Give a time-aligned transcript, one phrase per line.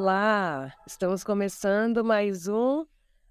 [0.00, 2.86] Olá, estamos começando mais um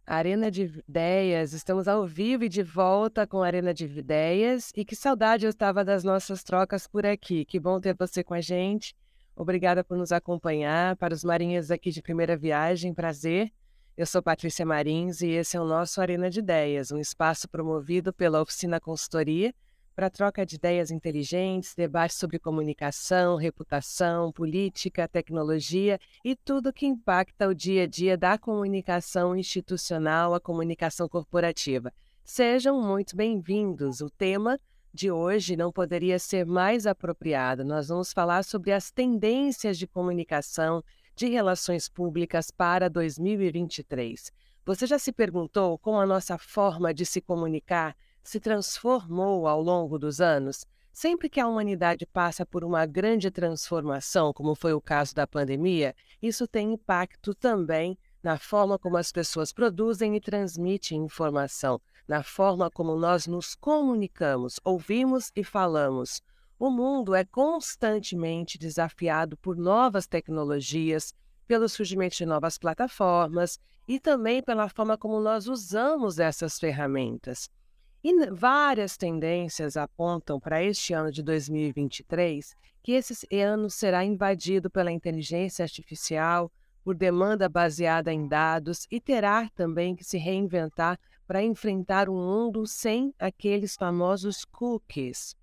[0.05, 1.53] Arena de Ideias.
[1.53, 4.73] Estamos ao vivo e de volta com Arena de Ideias.
[4.75, 7.45] E que saudade eu estava das nossas trocas por aqui.
[7.45, 8.93] Que bom ter você com a gente.
[9.33, 10.97] Obrigada por nos acompanhar.
[10.97, 13.49] Para os marinheiros aqui de primeira viagem, prazer.
[13.95, 18.11] Eu sou Patrícia Marins e esse é o nosso Arena de Ideias, um espaço promovido
[18.11, 19.55] pela Oficina Consultoria
[19.97, 27.47] para troca de ideias inteligentes, debates sobre comunicação, reputação, política, tecnologia e tudo que impacta
[27.47, 31.91] o dia a dia da comunicação institucional, a comunicação corporativa.
[32.23, 33.99] Sejam muito bem-vindos.
[33.99, 34.59] O tema
[34.93, 37.65] de hoje não poderia ser mais apropriado.
[37.65, 40.83] Nós vamos falar sobre as tendências de comunicação
[41.15, 44.31] de relações públicas para 2023.
[44.63, 47.95] Você já se perguntou como a nossa forma de se comunicar
[48.27, 54.33] se transformou ao longo dos anos, sempre que a humanidade passa por uma grande transformação,
[54.33, 59.53] como foi o caso da pandemia, isso tem impacto também na forma como as pessoas
[59.53, 66.21] produzem e transmitem informação, na forma como nós nos comunicamos, ouvimos e falamos.
[66.59, 71.13] O mundo é constantemente desafiado por novas tecnologias,
[71.47, 73.57] pelo surgimento de novas plataformas
[73.87, 77.49] e também pela forma como nós usamos essas ferramentas.
[78.09, 84.93] E várias tendências apontam para este ano de 2023 que esse ano será invadido pela
[84.93, 86.49] inteligência artificial,
[86.85, 90.97] por demanda baseada em dados e terá também que se reinventar
[91.27, 95.35] para enfrentar um mundo sem aqueles famosos cookies.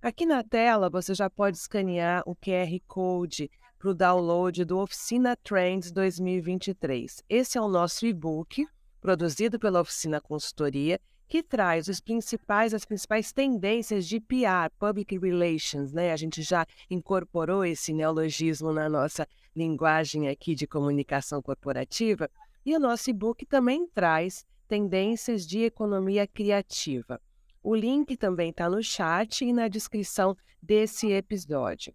[0.00, 3.50] Aqui na tela você já pode escanear o QR Code
[3.80, 7.20] para o download do Oficina Trends 2023.
[7.28, 8.64] Esse é o nosso e-book,
[9.00, 15.92] produzido pela Oficina Consultoria que traz os principais, as principais tendências de PR, Public Relations,
[15.92, 16.12] né?
[16.12, 22.30] A gente já incorporou esse neologismo na nossa linguagem aqui de comunicação corporativa.
[22.64, 27.20] E o nosso e-book também traz tendências de economia criativa.
[27.62, 31.94] O link também está no chat e na descrição desse episódio.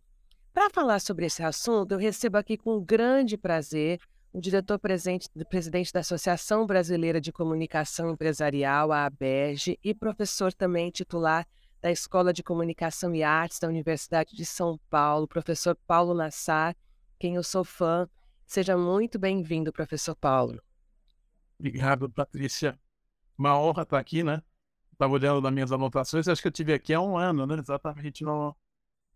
[0.54, 4.00] Para falar sobre esse assunto, eu recebo aqui com grande prazer
[4.34, 11.48] o diretor presidente da Associação Brasileira de Comunicação Empresarial, a ABERJ, e professor também titular
[11.82, 16.76] da Escola de Comunicação e Artes da Universidade de São Paulo, professor Paulo Nassar,
[17.20, 18.08] quem eu sou fã.
[18.46, 20.62] Seja muito bem-vindo, professor Paulo.
[21.60, 22.80] Obrigado, Patrícia.
[23.38, 24.42] Uma honra estar aqui, né?
[24.92, 27.56] Estava olhando nas minhas anotações, acho que eu tive aqui há um ano, né?
[27.60, 28.56] Exatamente no,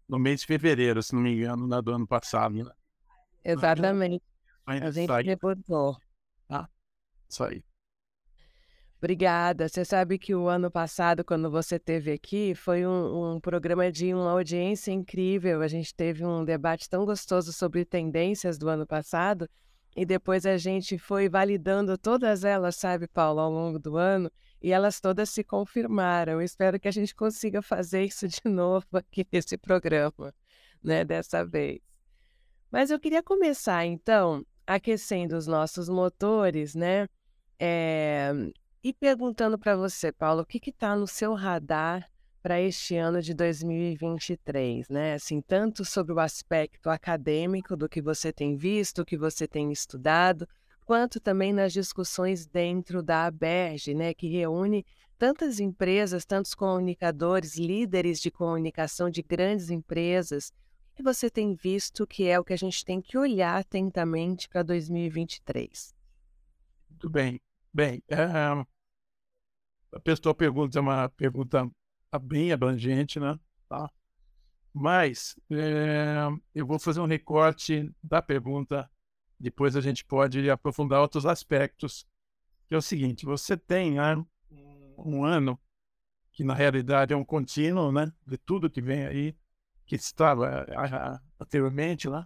[0.07, 1.81] no mês de fevereiro, se não me engano, né?
[1.81, 2.71] do ano passado, né?
[3.43, 4.23] Exatamente.
[4.65, 5.23] A gente sai.
[5.23, 5.97] reportou.
[6.49, 6.67] Ah,
[7.29, 7.63] isso aí.
[8.97, 9.67] Obrigada.
[9.67, 14.13] Você sabe que o ano passado, quando você teve aqui, foi um, um, programa de
[14.13, 15.61] uma audiência incrível.
[15.61, 19.49] A gente teve um debate tão gostoso sobre tendências do ano passado
[19.95, 24.71] e depois a gente foi validando todas elas, sabe, Paulo, ao longo do ano e
[24.71, 26.33] elas todas se confirmaram.
[26.33, 30.31] Eu espero que a gente consiga fazer isso de novo aqui nesse programa,
[30.83, 31.79] né, dessa vez.
[32.69, 34.45] Mas eu queria começar, então,
[34.75, 37.07] aquecendo os nossos motores, né?
[37.59, 38.31] É,
[38.83, 42.09] e perguntando para você, Paulo, o que está no seu radar
[42.41, 45.13] para este ano de 2023, né?
[45.13, 50.47] Assim, tanto sobre o aspecto acadêmico do que você tem visto, que você tem estudado,
[50.85, 54.85] quanto também nas discussões dentro da ABERJ, né, que reúne
[55.17, 60.51] tantas empresas, tantos comunicadores, líderes de comunicação de grandes empresas,
[61.01, 64.61] que você tem visto que é o que a gente tem que olhar atentamente para
[64.61, 65.95] 2023?
[66.91, 67.41] Muito bem.
[67.73, 68.23] Bem, é,
[69.91, 71.67] a pessoa pergunta é uma pergunta
[72.21, 73.39] bem abrangente, né?
[73.67, 73.89] Tá?
[74.71, 78.89] Mas é, eu vou fazer um recorte da pergunta,
[79.39, 82.05] depois a gente pode aprofundar outros aspectos.
[82.67, 84.23] Que é o seguinte: você tem né,
[84.97, 85.59] um ano
[86.31, 88.13] que na realidade é um contínuo, né?
[88.27, 89.35] De tudo que vem aí,
[89.91, 90.65] que estava
[91.37, 92.25] anteriormente lá,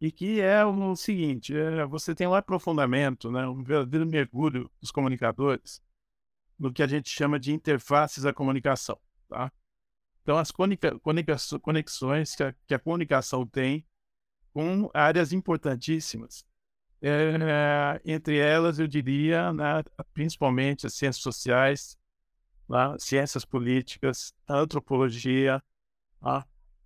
[0.00, 4.92] e que é o seguinte: é, você tem um aprofundamento, né, um verdadeiro mergulho dos
[4.92, 5.82] comunicadores
[6.56, 8.96] no que a gente chama de interfaces da comunicação.
[9.28, 9.50] Tá?
[10.22, 10.52] Então, as
[11.60, 13.84] conexões que a, que a comunicação tem
[14.52, 16.46] com áreas importantíssimas.
[17.00, 19.82] É, entre elas, eu diria, né,
[20.14, 21.98] principalmente as ciências sociais,
[22.68, 25.60] né, ciências políticas, antropologia,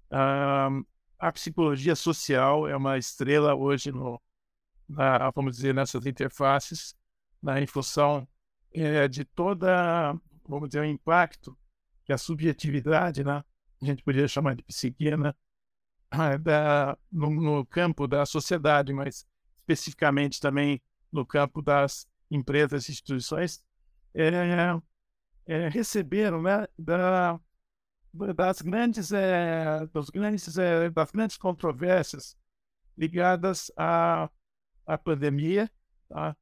[0.09, 0.69] tá?
[1.19, 4.21] a psicologia social é uma estrela hoje no,
[4.89, 6.95] na, vamos dizer, nessas interfaces,
[7.43, 8.27] na, em função
[8.73, 10.13] é, de toda,
[10.47, 11.57] vamos dizer, o impacto
[12.05, 13.43] que a subjetividade, né,
[13.83, 15.35] a gente poderia chamar de psique, né,
[16.41, 19.27] da, no, no, campo da sociedade, mas
[19.57, 20.81] especificamente também
[21.11, 23.65] no campo das empresas e instituições,
[24.15, 24.79] é,
[25.47, 27.41] é, receberam né, da,
[28.35, 32.37] das grandes, é, dos grandes, é, das grandes controvérsias
[32.97, 34.31] ligadas à,
[34.87, 35.71] à pandemia
[36.09, 36.37] tá?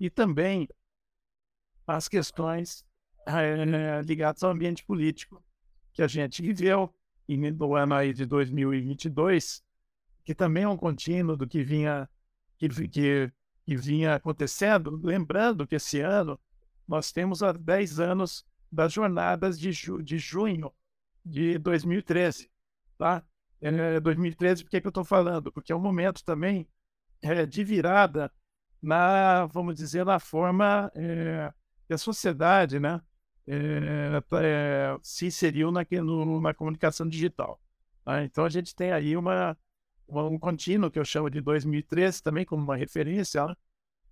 [0.00, 0.68] e também
[1.86, 2.84] as questões
[3.26, 5.42] é, ligadas ao ambiente político
[5.92, 6.94] que a gente viveu
[7.28, 9.62] no ano aí de 2022,
[10.24, 12.08] que também é um contínuo do que vinha
[12.56, 13.32] que, que,
[13.64, 16.40] que vinha acontecendo, lembrando que esse ano
[16.86, 20.72] nós temos há 10 anos das jornadas de, ju de junho
[21.28, 22.50] de 2013.
[22.96, 23.22] Tá?
[23.60, 25.52] É, 2013, por que, que eu estou falando?
[25.52, 26.68] Porque é um momento também
[27.22, 28.32] é, de virada
[28.80, 31.52] na, vamos dizer, na forma é,
[31.86, 33.00] que a sociedade né,
[33.46, 37.60] é, é, se inseriu na, no, na comunicação digital.
[38.04, 38.24] Tá?
[38.24, 39.56] Então a gente tem aí uma,
[40.08, 43.54] um contínuo que eu chamo de 2013 também como uma referência, né?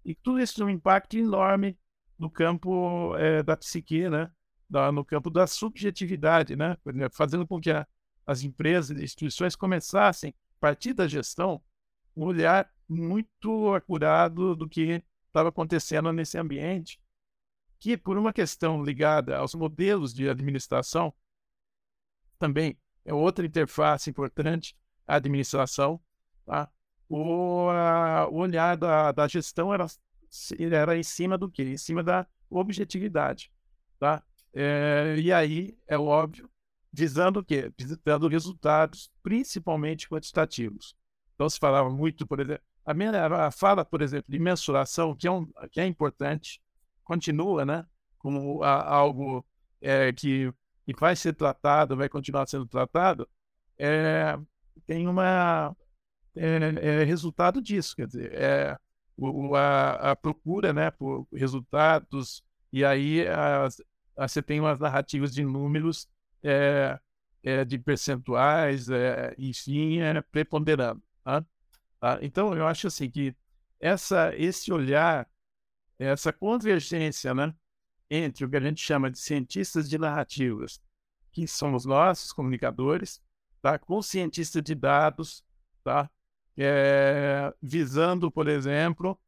[0.05, 1.79] e tudo isso tem um impacto enorme
[2.19, 4.31] no campo é, da psique, né?
[4.69, 6.77] Da, no campo da subjetividade, né?
[7.13, 7.87] fazendo com que a,
[8.27, 11.63] as empresas e instituições começassem, a partir da gestão,
[12.17, 17.01] um olhar muito acurado do que estava acontecendo nesse ambiente,
[17.79, 21.13] que por uma questão ligada aos modelos de administração,
[22.39, 24.77] também é outra interface importante,
[25.07, 26.01] a administração,
[26.45, 26.71] tá?
[27.09, 29.87] o, a, o olhar da, da gestão era
[30.59, 31.63] era em cima do quê?
[31.63, 33.51] Em cima da objetividade,
[33.99, 34.23] tá?
[34.59, 36.49] É, e aí, é óbvio,
[36.91, 37.71] visando o quê?
[37.79, 40.97] Visando resultados, principalmente quantitativos.
[41.35, 45.29] Então, se falava muito, por exemplo, a, minha, a fala, por exemplo, de mensuração, que
[45.29, 46.63] é, um, que é importante,
[47.05, 47.85] continua, né?
[48.17, 49.45] Como a, algo
[49.79, 50.51] é, que,
[50.87, 53.29] que vai ser tratado, vai continuar sendo tratado,
[53.79, 54.39] é,
[54.87, 55.77] tem uma
[56.35, 58.79] é, é resultado disso, quer dizer, é,
[59.19, 62.43] o, a, a, procura né, por resultados,
[62.73, 63.83] e aí as,
[64.17, 66.09] você tem umas narrativas de números,
[66.43, 66.99] é,
[67.43, 71.03] é, de percentuais, é, enfim, é, preponderando.
[71.23, 71.45] Tá?
[72.01, 72.19] Tá?
[72.23, 73.35] Então, eu acho assim que
[73.81, 75.29] essa, esse olhar,
[75.99, 77.55] essa convergência né,
[78.11, 80.81] entre o que a gente chama de cientistas de narrativas,
[81.33, 83.21] que somos nossos comunicadores,
[83.61, 83.79] tá?
[83.79, 85.45] com cientistas de dados,
[85.85, 86.11] tá?
[86.57, 89.19] é, visando, por exemplo,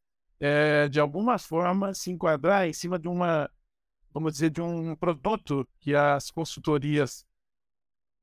[0.41, 3.51] é, de alguma forma se enquadrar em cima de uma,
[4.13, 7.27] vamos dizer, de um produto que as consultorias,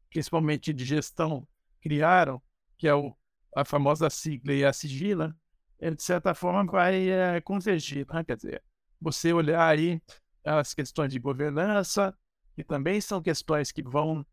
[0.09, 1.47] principalmente de gestão,
[1.81, 2.41] criaram,
[2.77, 3.15] que é o,
[3.55, 5.33] a famosa sigla ESG, né?
[5.79, 8.05] ele, de certa forma, vai é, convergir.
[8.11, 8.23] Né?
[8.23, 8.63] Quer dizer,
[8.99, 10.01] você olhar aí
[10.43, 12.17] as questões de governança,
[12.55, 14.25] que também são questões que vão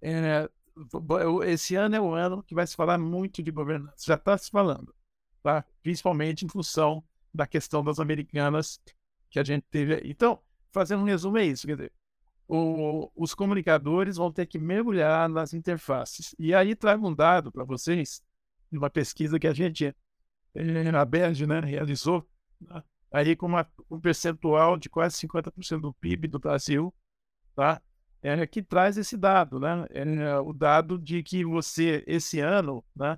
[0.00, 0.48] é,
[1.46, 4.50] esse ano é o ano que vai se falar muito de governança, já está se
[4.50, 4.94] falando,
[5.42, 5.64] tá?
[5.82, 7.02] principalmente em função
[7.34, 8.80] da questão das americanas
[9.30, 10.00] que a gente teve.
[10.04, 10.40] Então,
[10.72, 11.66] fazendo um resumo, é isso.
[11.66, 11.92] Quer dizer,
[12.46, 16.34] o, os comunicadores vão ter que mergulhar nas interfaces.
[16.38, 18.22] E aí trago um dado para vocês,
[18.70, 19.94] de uma pesquisa que a gente,
[20.54, 22.28] eh, a BERG, né, realizou,
[22.60, 26.94] né, aí com uma, um percentual de quase 50% do PIB do Brasil,
[27.54, 27.80] tá?
[28.22, 29.86] é, que traz esse dado, né?
[29.90, 33.16] É, o dado de que você, esse ano, né,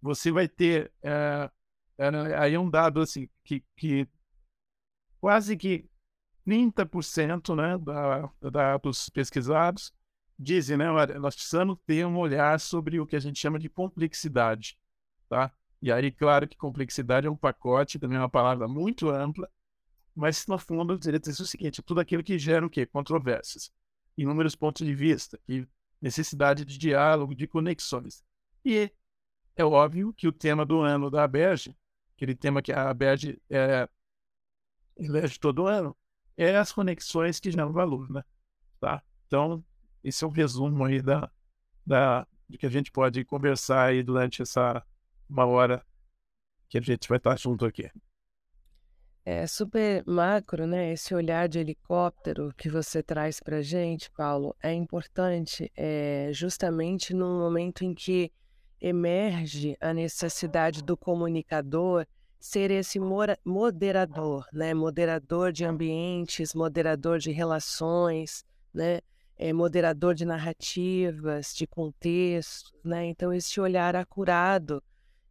[0.00, 0.92] você vai ter.
[1.02, 1.50] É,
[1.98, 4.08] é, aí é um dado assim, que, que
[5.20, 5.89] quase que
[6.46, 9.92] 30% né, da, da, dos pesquisados
[10.38, 13.68] dizem, né, olha, nós precisamos ter um olhar sobre o que a gente chama de
[13.68, 14.78] complexidade,
[15.28, 15.52] tá?
[15.82, 19.48] E aí, claro que complexidade é um pacote, também é uma palavra muito ampla,
[20.14, 22.86] mas no fundo, eu diria o seguinte, tudo aquilo que gera o quê?
[22.86, 23.70] Controvérsias
[24.16, 25.66] inúmeros pontos de vista e
[26.00, 28.22] necessidade de diálogo, de conexões.
[28.64, 28.90] E
[29.56, 31.76] é óbvio que o tema do ano da ABERJ,
[32.16, 33.88] aquele tema que a ABERJ é,
[34.96, 35.96] elege todo ano,
[36.42, 38.22] é as conexões que geram valor, né?
[38.80, 39.02] Tá?
[39.26, 39.64] Então,
[40.02, 41.30] esse é um resumo aí da,
[41.86, 44.84] da, de que a gente pode conversar aí durante essa
[45.28, 45.84] uma hora
[46.68, 47.90] que a gente vai estar junto aqui.
[49.24, 50.92] É super macro, né?
[50.92, 57.38] Esse olhar de helicóptero que você traz para gente, Paulo, é importante é, justamente no
[57.38, 58.32] momento em que
[58.80, 62.06] emerge a necessidade do comunicador
[62.40, 62.98] ser esse
[63.44, 64.72] moderador, né?
[64.72, 69.00] Moderador de ambientes, moderador de relações, né?
[69.36, 73.06] É, moderador de narrativas, de contextos, né?
[73.06, 74.82] Então esse olhar acurado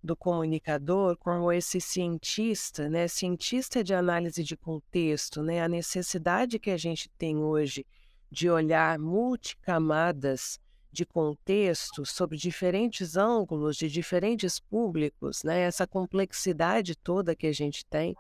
[0.04, 6.72] do comunicador como esse cientista, né, cientista de análise de contexto, né, a necessidade que
[6.72, 7.86] a gente tem hoje
[8.32, 10.58] de olhar multicamadas
[10.92, 15.62] de contexto, sobre diferentes ângulos, de diferentes públicos, né?
[15.62, 18.16] Essa complexidade toda que a gente tem,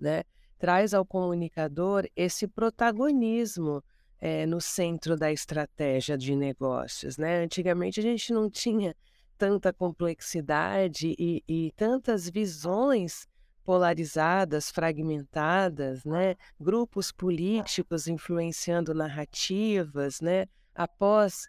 [0.00, 0.22] né?
[0.58, 3.84] Traz ao comunicador esse protagonismo
[4.18, 7.42] é, no centro da estratégia de negócios, né?
[7.42, 8.94] Antigamente a gente não tinha
[9.36, 13.28] tanta complexidade e, e tantas visões
[13.62, 16.36] polarizadas, fragmentadas, né?
[16.58, 20.46] Grupos políticos influenciando narrativas, né?
[20.74, 21.46] Após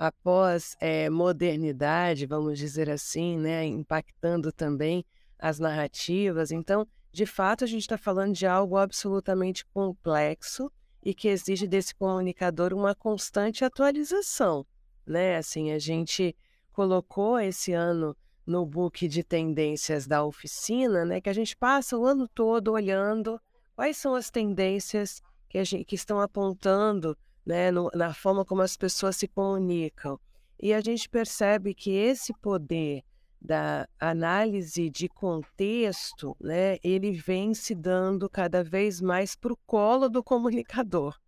[0.00, 3.66] após é, modernidade, vamos dizer assim, né?
[3.66, 5.04] Impactando também
[5.38, 6.50] as narrativas.
[6.50, 11.94] Então, de fato, a gente está falando de algo absolutamente complexo e que exige desse
[11.94, 14.64] comunicador uma constante atualização,
[15.06, 15.36] né?
[15.36, 16.34] Assim, a gente
[16.72, 18.16] colocou esse ano
[18.46, 23.38] no book de tendências da oficina, né, que a gente passa o ano todo olhando
[23.76, 28.76] quais são as tendências que, gente, que estão apontando né, no, na forma como as
[28.76, 30.18] pessoas se comunicam.
[30.58, 33.02] E a gente percebe que esse poder
[33.40, 40.08] da análise de contexto, né, ele vem se dando cada vez mais para o colo
[40.08, 41.18] do comunicador,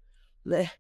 [0.45, 0.71] né?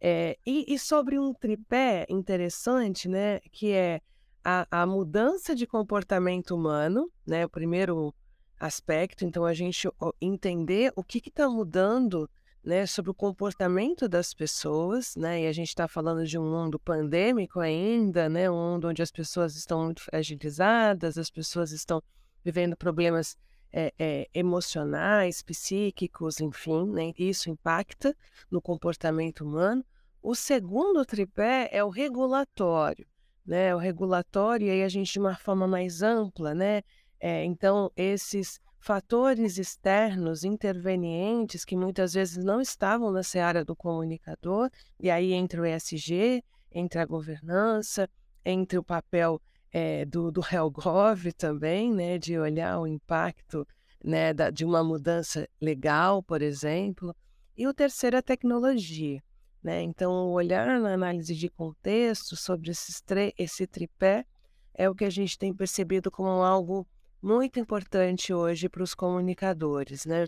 [0.00, 4.00] É, e, e, sobre um tripé interessante, né, que é
[4.42, 7.44] a, a mudança de comportamento humano, né?
[7.44, 8.14] O primeiro
[8.58, 9.88] aspecto, então a gente
[10.20, 12.28] entender o que está mudando
[12.62, 16.78] né, sobre o comportamento das pessoas, né, e a gente está falando de um mundo
[16.78, 22.02] pandêmico ainda, né, um mundo onde as pessoas estão muito fragilizadas, as pessoas estão
[22.44, 23.36] vivendo problemas
[23.72, 28.14] é, é, emocionais, psíquicos, enfim, né, isso impacta
[28.50, 29.84] no comportamento humano.
[30.22, 33.06] O segundo tripé é o regulatório,
[33.46, 36.82] né, o regulatório, e aí a gente de uma forma mais ampla, né,
[37.18, 44.70] é, então esses fatores externos intervenientes que muitas vezes não estavam na seara do comunicador,
[44.98, 48.08] e aí entra o ESG, entra a governança,
[48.44, 53.66] entra o papel é, do, do HelGov também, né, de olhar o impacto
[54.02, 57.14] né, da, de uma mudança legal, por exemplo,
[57.56, 59.22] e o terceiro é a tecnologia.
[59.62, 59.82] Né?
[59.82, 64.24] Então, olhar na análise de contexto sobre esse tripé
[64.72, 66.88] é o que a gente tem percebido como algo
[67.22, 70.06] muito importante hoje para os comunicadores.
[70.06, 70.26] Né?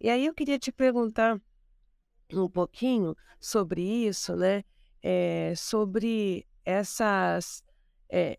[0.00, 1.40] E aí eu queria te perguntar
[2.32, 4.64] um pouquinho sobre isso, né?
[5.02, 7.62] É, sobre essas.
[8.08, 8.38] É,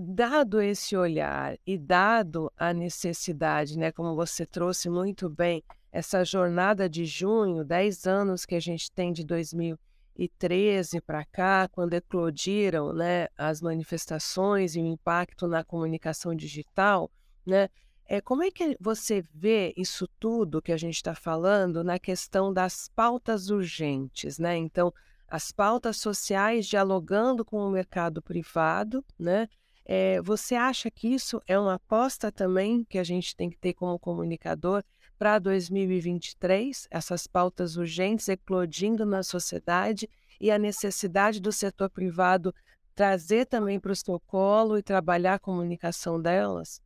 [0.00, 6.88] dado esse olhar e dado a necessidade, né, como você trouxe muito bem, essa jornada
[6.88, 13.28] de junho, 10 anos que a gente tem de 2013 para cá, quando eclodiram né,
[13.36, 17.10] as manifestações e o impacto na comunicação digital,
[17.48, 17.68] né?
[18.06, 22.52] É, como é que você vê isso tudo que a gente está falando na questão
[22.52, 24.56] das pautas urgentes, né?
[24.56, 24.92] Então,
[25.26, 29.48] as pautas sociais dialogando com o mercado privado, né?
[29.84, 33.74] É, você acha que isso é uma aposta também que a gente tem que ter
[33.74, 34.82] como comunicador
[35.18, 40.08] para 2023, essas pautas urgentes eclodindo na sociedade
[40.40, 42.54] e a necessidade do setor privado
[42.94, 46.80] trazer também para o seu colo e trabalhar a comunicação delas?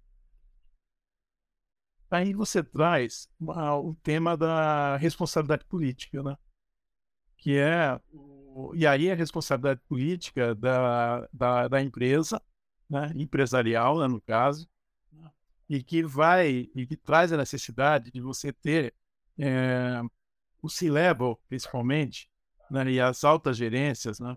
[2.12, 6.36] Aí você traz o tema da responsabilidade política, né?
[7.38, 7.98] Que é,
[8.74, 12.40] e aí a responsabilidade política da, da, da empresa,
[12.88, 13.10] né?
[13.16, 14.68] empresarial, né, no caso,
[15.66, 18.94] e que vai e que traz a necessidade de você ter
[19.38, 20.02] é,
[20.60, 22.28] o C-level, principalmente,
[22.70, 24.34] né, e as altas gerências, né,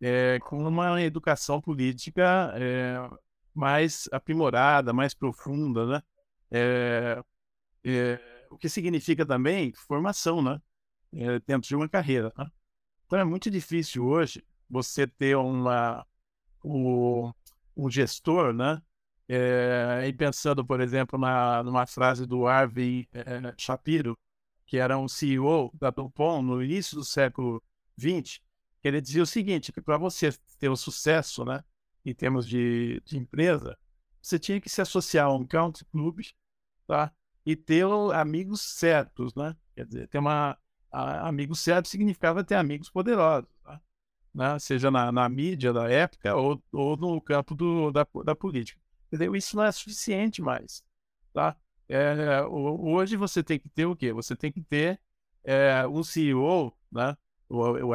[0.00, 2.96] é, com uma educação política é,
[3.54, 6.02] mais aprimorada, mais profunda, né,
[8.50, 10.60] o que significa também formação, né,
[11.46, 12.32] dentro de uma carreira.
[12.36, 12.46] Né?
[13.06, 16.06] Então é muito difícil hoje você ter uma,
[16.64, 17.32] um,
[17.90, 18.80] gestor, né,
[19.28, 24.18] é, e pensando, por exemplo, na, numa frase do Harvey é, Shapiro,
[24.66, 27.62] que era um CEO da DuPont no início do século
[27.98, 28.40] XX,
[28.82, 31.62] ele dizia o seguinte, que para você ter o um sucesso né,
[32.04, 33.76] em termos de, de, empresa,
[34.20, 36.20] você tinha que se associar a um country club
[36.86, 37.12] tá?
[37.44, 37.84] e ter
[38.14, 39.34] amigos certos.
[39.34, 39.56] Né?
[39.74, 40.58] Quer dizer, ter uma,
[40.90, 43.48] a, amigos certos significava ter amigos poderosos.
[43.62, 43.80] Tá?
[44.34, 44.58] Né?
[44.58, 48.80] Seja na, na, mídia da época ou, ou no campo do, da, da política.
[49.06, 49.34] Entendeu?
[49.34, 50.84] Isso não é suficiente mais,
[51.32, 51.56] tá?
[51.88, 54.12] É, hoje você tem que ter o quê?
[54.12, 55.00] Você tem que ter
[55.42, 57.16] é, um CEO, né?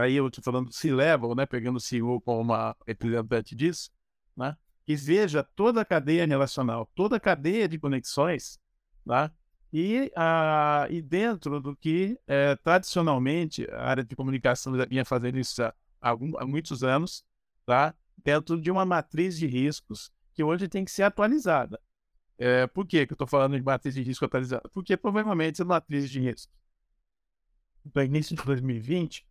[0.01, 1.45] Aí eu estou falando do C-Level, né?
[1.45, 3.91] Pegando o CEO como uma representante disso,
[4.35, 4.57] né?
[4.85, 8.59] Que veja toda a cadeia relacional, toda a cadeia de conexões,
[9.05, 9.31] tá?
[9.71, 15.39] E, a, e dentro do que é, tradicionalmente a área de comunicação já vinha fazendo
[15.39, 17.25] isso há, há, muitos anos,
[17.65, 17.95] tá?
[18.23, 21.79] dentro de uma matriz de riscos que hoje tem que ser atualizada.
[22.37, 24.67] É, por que, que eu estou falando de matriz de risco atualizada?
[24.73, 26.51] Porque provavelmente a matriz de risco
[27.85, 29.27] do início de 2020,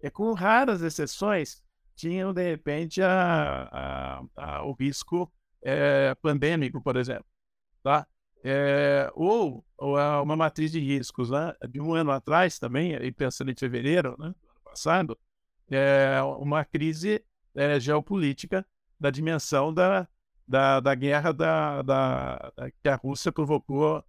[0.00, 1.62] é, com raras exceções,
[2.00, 5.30] tinham de repente a, a, a, o risco
[5.62, 7.26] é, pandêmico, por exemplo.
[7.82, 8.06] Tá?
[8.42, 11.28] É, ou, ou uma matriz de riscos.
[11.30, 11.54] Né?
[11.68, 15.18] De um ano atrás também, pensando em fevereiro né, do ano passado,
[15.70, 17.22] é, uma crise
[17.78, 18.66] geopolítica
[18.98, 20.08] da dimensão da,
[20.48, 22.52] da, da guerra da, da,
[22.82, 24.02] que a Rússia provocou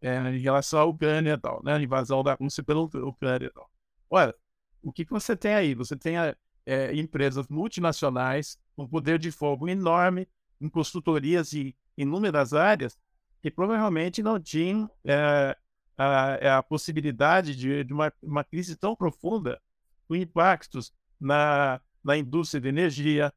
[0.00, 1.74] em relação à Ucrânia e tal, né?
[1.74, 3.70] A invasão da Rússia pela Ucrânia e tal.
[4.10, 4.34] Olha,
[4.82, 5.74] o que, que você tem aí?
[5.74, 6.16] Você tem
[6.64, 10.28] é, empresas multinacionais com poder de fogo enorme,
[10.60, 12.98] em consultorias de inúmeras áreas,
[13.42, 15.56] que provavelmente não tinham é,
[15.96, 19.60] a, a, possibilidade de, de uma, uma, crise tão profunda,
[20.06, 23.32] com impactos na, na indústria de energia,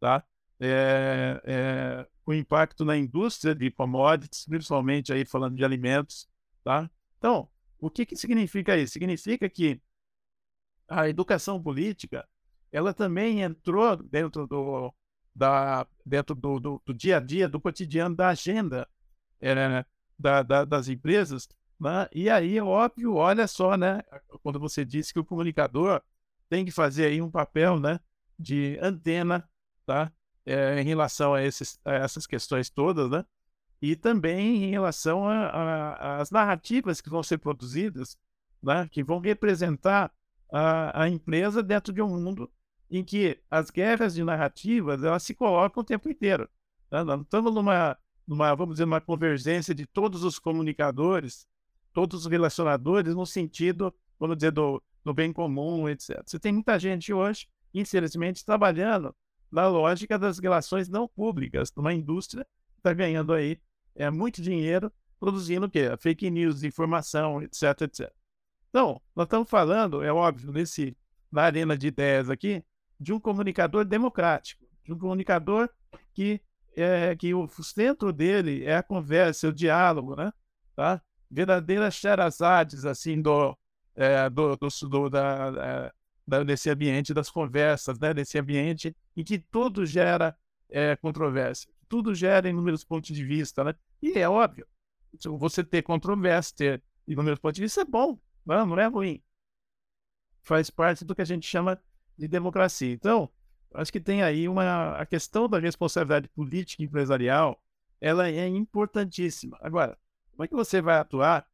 [0.00, 0.24] tá?
[0.60, 6.28] é, é, o impacto na indústria de commodities, principalmente aí falando de alimentos,
[6.62, 6.88] tá?
[7.18, 8.92] Então, o que, que significa isso?
[8.92, 9.80] Significa que
[10.86, 12.28] a educação política,
[12.72, 14.92] ela também entrou dentro do,
[15.34, 18.88] da, dentro do, do, do dia a dia, do cotidiano, da agenda
[19.40, 19.84] é,
[20.18, 21.48] da, da, das empresas,
[21.78, 22.08] né?
[22.12, 24.02] E aí, óbvio, olha só, né?
[24.42, 26.02] Quando você disse que o comunicador
[26.48, 27.98] tem que fazer aí um papel, né?
[28.38, 29.48] De antena,
[29.86, 30.12] tá?
[30.44, 33.24] é, em relação a, esses, a, essas questões todas, né?
[33.80, 35.24] E também em relação
[35.98, 38.18] às narrativas que vão ser produzidas,
[38.62, 38.86] né?
[38.92, 40.12] que vão representar
[40.52, 42.52] a, a empresa dentro de um mundo
[42.90, 46.48] em que as guerras de narrativas elas se colocam o tempo inteiro.
[46.90, 47.04] Né?
[47.04, 51.46] Nós estamos numa, numa, vamos dizer, uma convergência de todos os comunicadores,
[51.92, 56.22] todos os relacionadores, no sentido, vamos dizer, do, do bem comum, etc.
[56.26, 59.14] Você tem muita gente hoje, infelizmente, trabalhando
[59.50, 62.44] na lógica das relações não públicas, numa indústria
[62.74, 63.60] que está ganhando aí
[63.94, 65.94] é, muito dinheiro produzindo o quê?
[65.98, 68.12] Fake news, informação, etc, etc.
[68.70, 70.96] Então, nós estamos falando, é óbvio, nesse,
[71.30, 72.64] na arena de ideias aqui,
[73.00, 75.70] de um comunicador democrático, de um comunicador
[76.12, 76.40] que,
[76.76, 80.30] é, que o centro dele é a conversa, o diálogo, né?
[80.76, 81.00] Tá?
[81.30, 83.56] Verdadeiras xerazades, assim, do,
[83.96, 85.92] é, do, do, do da,
[86.28, 88.12] é, desse ambiente das conversas, né?
[88.12, 90.36] desse ambiente em que tudo gera
[90.68, 93.64] é, controvérsia, tudo gera inúmeros pontos de vista.
[93.64, 93.74] Né?
[94.02, 94.66] E é óbvio,
[95.38, 99.22] você ter controvérsia, ter inúmeros pontos de vista é bom, não, não é ruim.
[100.42, 101.80] Faz parte do que a gente chama
[102.20, 102.92] de democracia.
[102.92, 103.30] Então,
[103.74, 107.60] acho que tem aí uma a questão da responsabilidade política e empresarial,
[108.00, 109.58] ela é importantíssima.
[109.60, 109.98] Agora,
[110.32, 111.46] como é que você vai atuar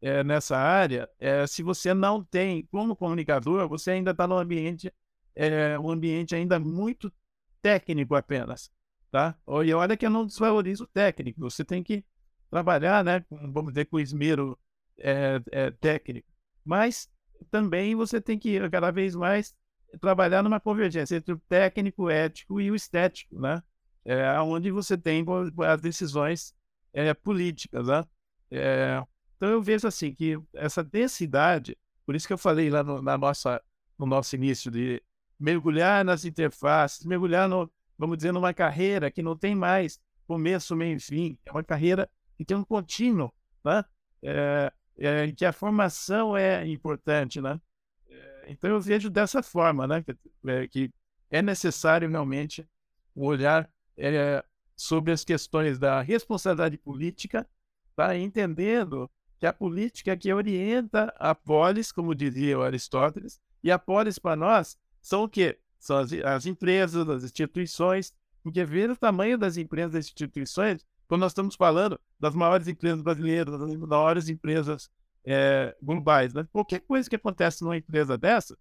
[0.00, 4.92] é, nessa área, é, se você não tem, como comunicador, você ainda está no ambiente,
[5.34, 7.10] é, um ambiente ainda muito
[7.62, 8.70] técnico apenas,
[9.10, 9.36] tá?
[9.64, 12.04] E olha que eu não desvalorizo o técnico, você tem que
[12.50, 14.58] trabalhar, né, com, vamos dizer, com esmero
[15.80, 16.28] técnico,
[16.64, 17.08] mas
[17.50, 19.56] também você tem que cada vez mais
[20.00, 23.62] trabalhar numa convergência entre o técnico, o ético e o estético, né?
[24.04, 25.24] É, onde você tem
[25.66, 26.54] as decisões
[26.92, 28.04] é, políticas, né?
[28.50, 29.02] É,
[29.36, 33.16] então eu vejo assim que essa densidade, por isso que eu falei lá no, na
[33.16, 33.62] nossa,
[33.98, 35.02] no nosso início de
[35.38, 40.96] mergulhar nas interfaces, mergulhar no, vamos dizer, numa carreira que não tem mais começo, meio
[40.96, 43.32] e fim, é uma carreira que tem um contínuo,
[43.64, 43.84] né?
[44.22, 47.60] É, é, que a formação é importante, né?
[48.42, 50.02] É, então eu vejo dessa forma, né?
[50.02, 50.90] Que, é, que
[51.30, 52.66] é necessário realmente
[53.14, 54.44] um olhar é,
[54.76, 57.48] sobre as questões da responsabilidade política,
[57.94, 58.16] tá?
[58.16, 64.18] entendendo que a política que orienta a polis, como dizia o Aristóteles, e a polis
[64.18, 65.58] para nós são o quê?
[65.78, 71.22] São as, as empresas, as instituições, porque ver o tamanho das empresas, das instituições, quando
[71.22, 74.90] nós estamos falando das maiores empresas brasileiras, das maiores empresas
[75.24, 76.46] é, globais, né?
[76.52, 78.56] qualquer coisa que acontece numa empresa dessa,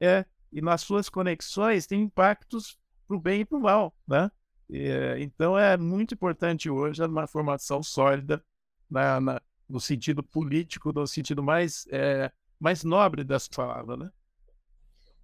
[0.00, 4.30] é, e nas suas conexões tem impactos para o bem e para o mal, né?
[4.70, 8.44] É, então é muito importante hoje uma formação sólida
[8.88, 14.10] na, na, no sentido político, no sentido mais, é, mais nobre dessa palavra, né?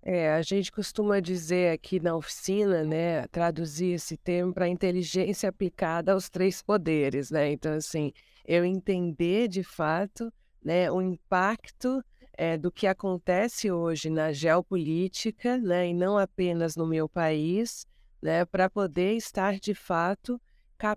[0.06, 6.12] É, a gente costuma dizer aqui na oficina, né, traduzir esse termo para inteligência aplicada
[6.12, 7.50] aos três poderes, né?
[7.50, 8.12] Então, assim,
[8.46, 10.30] eu entender de fato,
[10.64, 16.86] né, o impacto é, do que acontece hoje na geopolítica, né, e não apenas no
[16.86, 17.86] meu país,
[18.20, 20.40] né, para poder estar de fato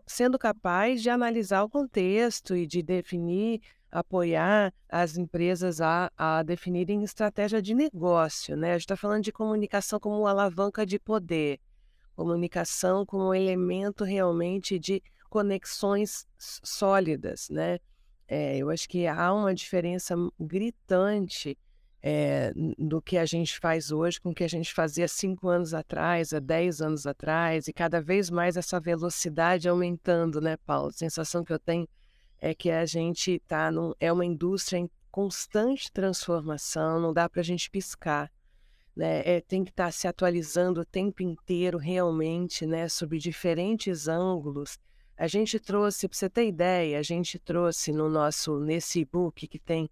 [0.05, 7.03] sendo capaz de analisar o contexto e de definir apoiar as empresas a, a definirem
[7.03, 8.71] estratégia de negócio, né?
[8.71, 11.59] A gente está falando de comunicação como alavanca de poder,
[12.15, 17.79] comunicação como elemento realmente de conexões sólidas, né?
[18.27, 21.57] É, eu acho que há uma diferença gritante
[22.01, 25.73] é, do que a gente faz hoje com o que a gente fazia cinco anos
[25.73, 30.89] atrás, há dez anos atrás, e cada vez mais essa velocidade aumentando, né, Paulo?
[30.89, 31.87] A sensação que eu tenho
[32.39, 37.43] é que a gente está é uma indústria em constante transformação, não dá para a
[37.43, 38.31] gente piscar.
[38.95, 39.21] Né?
[39.25, 44.77] É, tem que estar tá se atualizando o tempo inteiro, realmente, né, sobre diferentes ângulos.
[45.17, 49.57] A gente trouxe, para você ter ideia, a gente trouxe no nosso, nesse e-book que
[49.57, 49.89] tem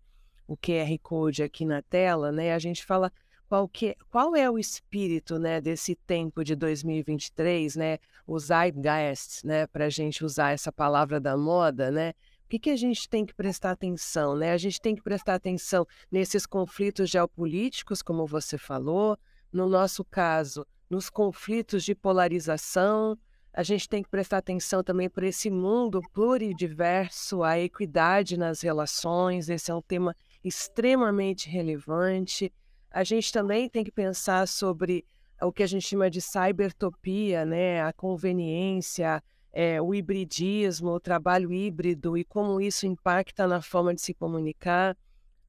[0.47, 3.11] o QR Code aqui na tela, né, a gente fala
[3.49, 9.65] qual, que, qual é o espírito né, desse tempo de 2023, né, o zeitgeist, né,
[9.65, 12.13] para a gente usar essa palavra da moda, né,
[12.45, 14.35] o que, que a gente tem que prestar atenção?
[14.35, 14.51] Né?
[14.51, 19.17] A gente tem que prestar atenção nesses conflitos geopolíticos, como você falou,
[19.51, 23.17] no nosso caso, nos conflitos de polarização.
[23.57, 29.47] A gente tem que prestar atenção também para esse mundo pluridiverso, a equidade nas relações.
[29.47, 30.13] Esse é um tema
[30.43, 32.51] extremamente relevante.
[32.91, 35.05] A gente também tem que pensar sobre
[35.41, 37.81] o que a gente chama de cybertopia, né?
[37.81, 44.01] a conveniência, é, o hibridismo, o trabalho híbrido e como isso impacta na forma de
[44.01, 44.97] se comunicar.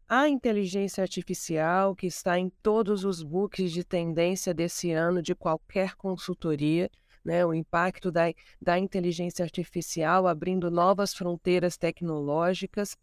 [0.08, 5.96] A inteligência artificial, que está em todos os books de tendência desse ano de qualquer
[5.96, 6.88] consultoria,
[7.26, 7.44] né?
[7.44, 12.96] o impacto da, da inteligência artificial abrindo novas fronteiras tecnológicas.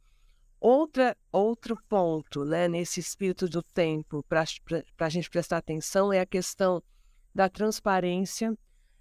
[0.60, 4.46] Outra, outro ponto né, nesse espírito do tempo para
[4.98, 6.82] a gente prestar atenção é a questão
[7.36, 8.58] da transparência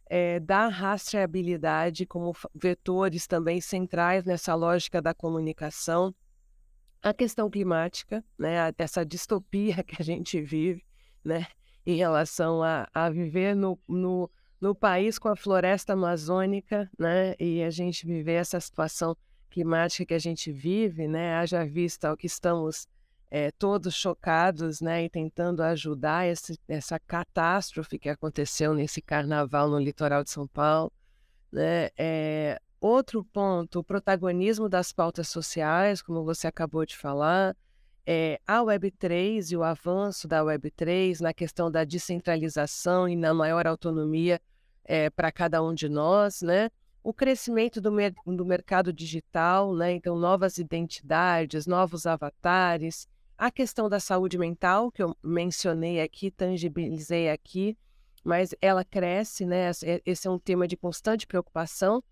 [0.06, 6.12] é, da rastreabilidade como vetores também centrais nessa lógica da comunicação,
[7.00, 10.84] a questão climática, né, essa distopia que a gente vive,
[11.24, 11.46] né,
[11.86, 14.28] em relação a, a viver no, no,
[14.62, 19.16] no país com a floresta amazônica, né, e a gente viver essa situação
[19.50, 22.86] climática que a gente vive, né, haja vista o que estamos
[23.28, 29.80] é, todos chocados, né, e tentando ajudar esse, essa catástrofe que aconteceu nesse carnaval no
[29.80, 30.92] litoral de São Paulo,
[31.50, 31.88] né?
[31.98, 37.56] É, outro ponto, o protagonismo das pautas sociais, como você acabou de falar,
[38.06, 43.66] é, a Web3 e o avanço da Web3 na questão da descentralização e na maior
[43.66, 44.40] autonomia
[44.84, 46.70] é, para cada um de nós, né?
[47.02, 49.92] O crescimento do, mer do mercado digital, né?
[49.92, 57.28] Então, novas identidades, novos avatares, a questão da saúde mental, que eu mencionei aqui, tangibilizei
[57.28, 57.76] aqui,
[58.22, 59.70] mas ela cresce, né?
[60.06, 62.02] Esse é um tema de constante preocupação.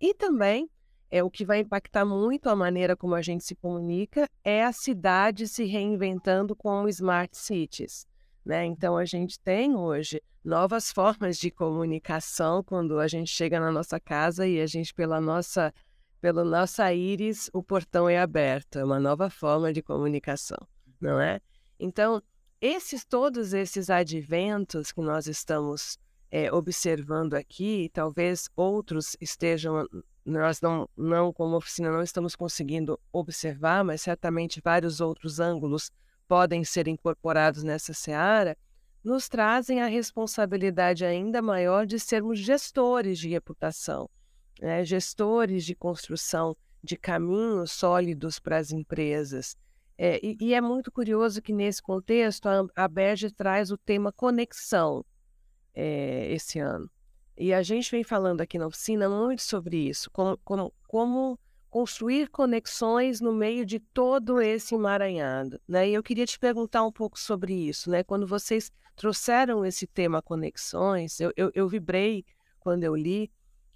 [0.00, 0.68] E também
[1.10, 4.72] é o que vai impactar muito a maneira como a gente se comunica é a
[4.72, 8.06] cidade se reinventando com smart cities.
[8.44, 8.64] Né?
[8.64, 14.00] Então a gente tem hoje novas formas de comunicação quando a gente chega na nossa
[14.00, 15.72] casa e a gente pela nossa
[16.20, 20.58] pelo nossa íris o portão é aberto, é uma nova forma de comunicação
[21.00, 21.40] não é?
[21.78, 22.22] Então,
[22.60, 25.98] esses todos esses adventos que nós estamos
[26.30, 29.88] é, observando aqui, talvez outros estejam,
[30.24, 35.90] nós não, não como oficina não estamos conseguindo observar, mas certamente vários outros ângulos
[36.30, 38.56] podem ser incorporados nessa seara,
[39.02, 44.08] nos trazem a responsabilidade ainda maior de sermos gestores de reputação,
[44.60, 44.84] né?
[44.84, 49.56] gestores de construção de caminhos sólidos para as empresas.
[49.98, 54.12] É, e, e, é muito curioso que, nesse contexto, a, a Berge traz o tema
[54.12, 55.04] conexão
[55.74, 56.88] é, esse ano.
[57.36, 62.28] E a gente vem falando aqui na oficina muito sobre isso, como, como, como construir
[62.28, 65.60] conexões no meio de todo esse emaranhado.
[65.66, 65.88] Né?
[65.88, 67.88] E eu queria te perguntar um pouco sobre isso.
[67.88, 68.02] Né?
[68.02, 72.24] Quando vocês trouxeram esse tema conexões, eu, eu, eu vibrei
[72.58, 73.30] quando eu li.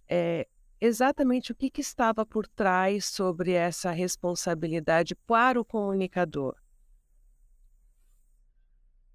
[0.09, 0.47] É,
[0.81, 6.57] exatamente o que, que estava por trás sobre essa responsabilidade para o comunicador.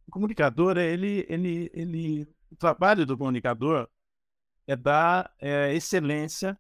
[0.07, 3.87] O comunicador, ele, ele, ele, o trabalho do comunicador
[4.65, 6.57] é dar é, excelência,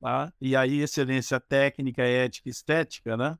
[0.00, 0.32] tá?
[0.40, 3.38] e aí excelência técnica, ética, estética, né?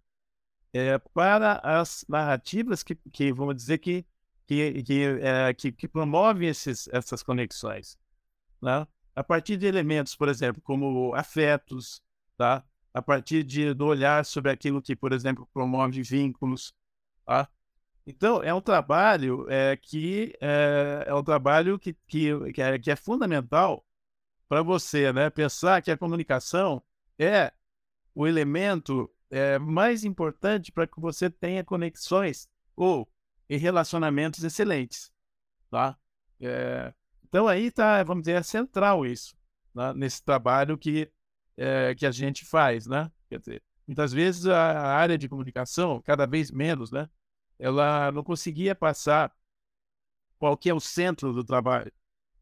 [0.72, 4.04] É, para as narrativas que, que vamos dizer que
[4.48, 7.98] que, que, é, que, que promovem esses, essas conexões,
[8.62, 8.86] né?
[9.14, 12.00] a partir de elementos, por exemplo, como afetos,
[12.36, 12.64] tá?
[12.94, 16.72] a partir de, do olhar sobre aquilo que, por exemplo, promove vínculos.
[17.26, 17.46] Tá?
[18.06, 22.90] Então, é um trabalho é, que é, é, um trabalho que, que, que, é, que
[22.90, 23.84] é fundamental
[24.48, 25.28] para você né?
[25.30, 26.82] pensar que a comunicação
[27.18, 27.52] é
[28.14, 33.08] o elemento é, mais importante para que você tenha conexões ou
[33.48, 35.12] relacionamentos excelentes,
[35.70, 35.96] tá?
[36.40, 36.92] É,
[37.24, 39.36] então aí tá, vamos dizer, é central isso,
[39.74, 39.92] né?
[39.94, 41.10] nesse trabalho que,
[41.56, 43.10] é, que a gente faz, né?
[43.28, 47.08] Quer dizer, muitas vezes a área de comunicação, cada vez menos, né?
[47.58, 49.34] Ela não conseguia passar
[50.38, 51.92] qual que é o centro do trabalho,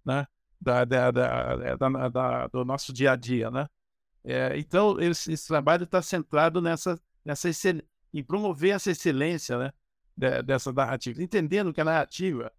[0.05, 0.27] né?
[0.61, 3.69] Da, da, da, da, do nosso dia a dia, né?
[4.25, 7.49] É, então, esse, esse trabalho está centrado nessa, nessa
[8.13, 9.73] em promover essa excelência né,
[10.17, 12.51] de, dessa narrativa, entendendo que a narrativa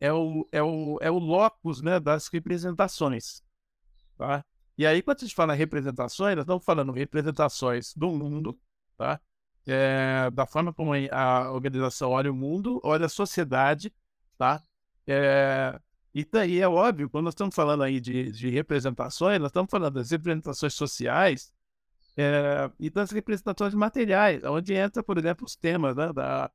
[0.00, 3.42] é o, é o, é o locus né, das representações.
[4.16, 4.44] Tá?
[4.76, 8.58] E aí, quando a gente fala representações, nós estamos falando representações do mundo,
[8.96, 9.20] tá?
[9.66, 13.92] É, da forma como a organização olha o mundo, olha a sociedade,
[14.36, 14.62] tá?
[15.06, 15.80] É,
[16.18, 19.96] e daí é óbvio, quando nós estamos falando aí de, de representações, nós estamos falando
[19.96, 21.52] das representações sociais
[22.16, 26.50] é, e das representações materiais, onde entra, por exemplo, os temas, né, da,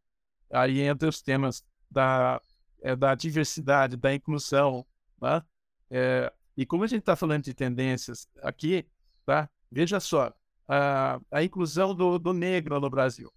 [0.52, 2.42] aí entra os temas da,
[2.82, 4.84] é, da diversidade, da inclusão,
[5.22, 5.44] né?
[5.92, 8.88] É, e como a gente está falando de tendências aqui,
[9.28, 9.48] tá?
[9.72, 10.34] Veja só,
[10.68, 13.32] a, a inclusão do, do negro no Brasil,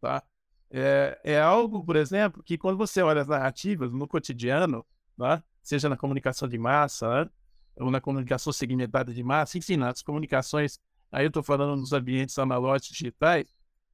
[0.00, 0.22] tá?
[0.70, 5.42] É, é algo, por exemplo, que quando você olha as narrativas no cotidiano, tá?
[5.66, 7.30] Seja na comunicação de massa, né?
[7.76, 10.78] ou na comunicação segmentada de massa, enfim, nas comunicações,
[11.10, 13.44] aí eu estou falando nos ambientes analógicos digitais,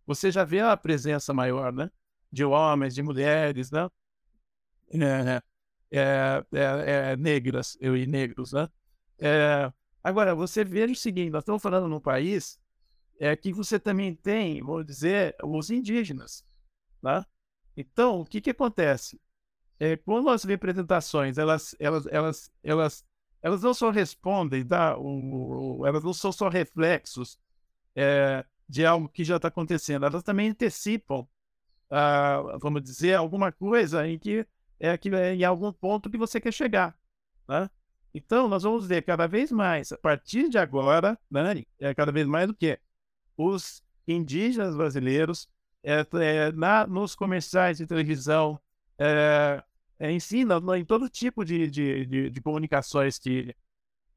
[0.06, 1.90] você já vê a presença maior, né?
[2.30, 3.88] De homens, de mulheres, né?
[4.90, 5.42] É,
[5.90, 8.68] é, é, é negras e negros, né?
[9.18, 9.72] É,
[10.04, 12.61] agora, você veja o seguinte, nós estamos falando num país
[13.18, 16.44] é, que você também tem, vou dizer, os indígenas,
[17.02, 17.24] né?
[17.76, 19.20] Então, o que que acontece?
[19.83, 23.05] É, quando as representações elas, elas, elas, elas,
[23.42, 24.97] elas não só respondem, tá?
[24.97, 27.37] O, o, elas não são só reflexos
[27.97, 31.27] é, de algo que já está acontecendo, elas também antecipam,
[31.90, 34.47] ah, vamos dizer, alguma coisa em que
[34.79, 36.97] é que é em algum ponto que você quer chegar,
[37.49, 37.68] né?
[38.14, 42.27] Então, nós vamos ver cada vez mais, a partir de agora, né, é cada vez
[42.27, 42.79] mais do que
[43.37, 45.49] os indígenas brasileiros
[45.83, 48.61] é, é, na, nos comerciais de televisão,
[48.97, 49.62] é,
[50.03, 53.55] é, ensina em todo tipo de, de, de, de comunicações que,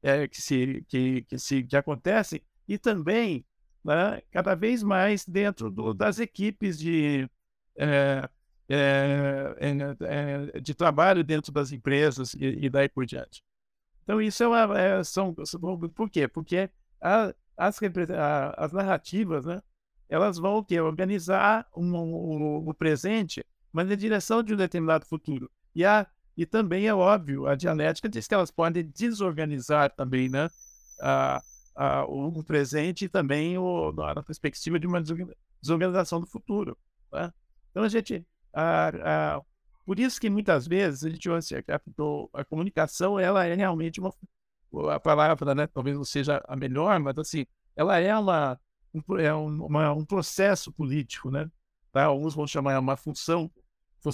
[0.02, 3.46] é, que, se, que, que, se, que acontecem e também
[3.84, 7.30] né, cada vez mais dentro do, das equipes de,
[7.76, 8.28] é,
[8.68, 13.44] é, é, é de trabalho dentro das empresas e, e, daí por diante.
[14.02, 14.76] Então, isso é uma.
[14.76, 15.32] É, são,
[15.94, 16.26] por quê?
[16.26, 16.68] Porque
[17.00, 19.62] a, as, a, as narrativas, né,
[20.08, 25.06] elas vão que, organizar o um, um, um, presente, mas na direção de um determinado
[25.06, 25.48] futuro.
[25.76, 30.48] E, a, e também é óbvio, a dialética diz que elas podem desorganizar também né,
[30.98, 31.42] a,
[31.76, 35.02] a, o presente e também o, a perspectiva de uma
[35.60, 36.78] desorganização do futuro.
[37.12, 37.30] Né?
[37.70, 38.26] Então a gente.
[38.54, 39.42] A, a,
[39.84, 44.14] por isso que muitas vezes a gente assim, a, a comunicação ela é realmente uma.
[44.94, 47.44] A palavra né, talvez não seja a melhor, mas assim,
[47.76, 48.58] ela é uma,
[48.94, 51.50] um, é uma, um processo político, né?
[51.92, 52.04] Tá?
[52.04, 53.50] Alguns vão chamar uma função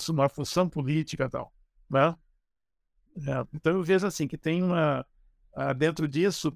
[0.08, 1.52] uma função política e tal.
[1.88, 2.16] Né?
[3.16, 5.06] É, então eu vejo assim que tem uma
[5.54, 6.48] uh, dentro disso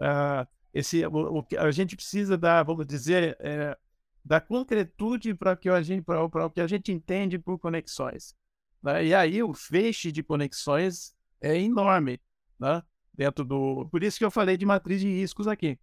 [0.00, 3.76] uh, esse o, o, a gente precisa dar vamos dizer é,
[4.22, 8.34] da concretude para que a gente para o que a gente entende por conexões
[8.82, 9.06] né?
[9.06, 12.20] e aí o feixe de conexões é enorme
[12.60, 12.82] né?
[13.14, 15.78] dentro do por isso que eu falei de matriz de riscos aqui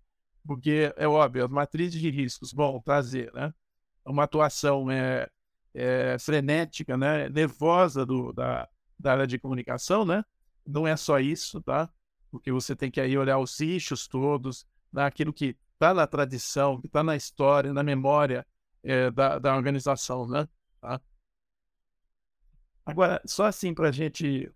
[0.45, 3.51] porque é óbvio as matrizes de riscos vão trazer né?
[4.05, 5.27] uma atuação é,
[5.73, 10.23] é, frenética, né, nervosa do, da, da área de comunicação, né?
[10.65, 11.89] Não é só isso, tá?
[12.31, 15.35] Porque você tem que aí olhar os eixos todos, naquilo né?
[15.35, 18.45] que está na tradição, que está na história, na memória
[18.83, 20.47] é, da, da organização, né?
[20.81, 21.01] Tá?
[22.85, 24.51] Agora, só assim para a gente.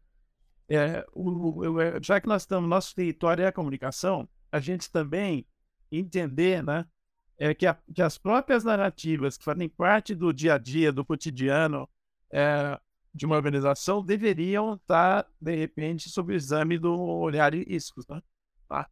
[0.68, 5.46] É, o, o, já que nós estamos, nosso território é a comunicação, a gente também
[5.92, 6.86] entender, né?
[7.38, 11.04] É que, a, que, as próprias narrativas que fazem parte do dia a dia, do
[11.04, 11.90] cotidiano
[12.32, 12.80] é,
[13.14, 18.08] de uma organização, deveriam estar, de repente, sob o exame do olhar de riscos.
[18.08, 18.22] Né?
[18.68, 18.90] Tá?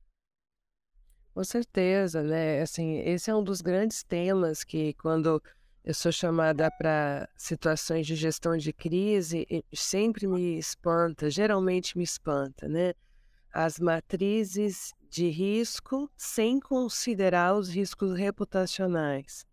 [1.34, 2.62] Com certeza, né?
[2.62, 5.42] Assim, esse é um dos grandes temas que, quando
[5.84, 12.68] eu sou chamada para situações de gestão de crise, sempre me espanta, geralmente me espanta,
[12.68, 12.94] né?
[13.54, 19.46] As matrizes de risco sem considerar os riscos reputacionais.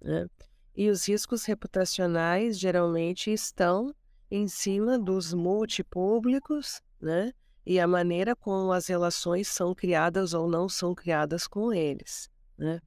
[0.00, 0.28] Né?
[0.76, 3.94] E os riscos reputacionais geralmente estão
[4.30, 7.32] em cima dos multipúblicos, né?
[7.64, 12.78] E a maneira como as relações são criadas ou não são criadas com eles, né?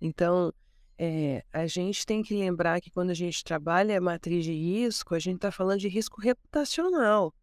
[0.00, 0.52] Então,
[0.96, 5.14] é, a gente tem que lembrar que quando a gente trabalha a matriz de risco,
[5.14, 7.34] a gente está falando de risco reputacional.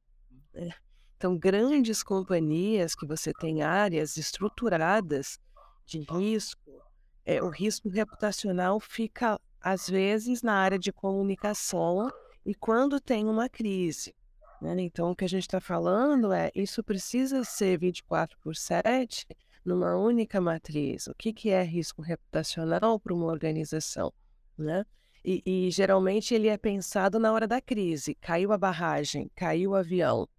[0.54, 0.72] Né?
[1.18, 5.40] Então, grandes companhias que você tem áreas estruturadas
[5.84, 6.80] de risco,
[7.26, 12.08] é, o risco reputacional fica, às vezes, na área de comunicação
[12.46, 14.14] e quando tem uma crise.
[14.62, 14.76] Né?
[14.80, 19.26] Então, o que a gente está falando é isso precisa ser 24 por 7
[19.66, 21.08] numa única matriz.
[21.08, 24.14] O que, que é risco reputacional para uma organização?
[24.56, 24.86] Né?
[25.26, 28.14] E, e, geralmente ele é pensado na hora da crise.
[28.22, 30.30] Caiu a barragem, caiu o avião,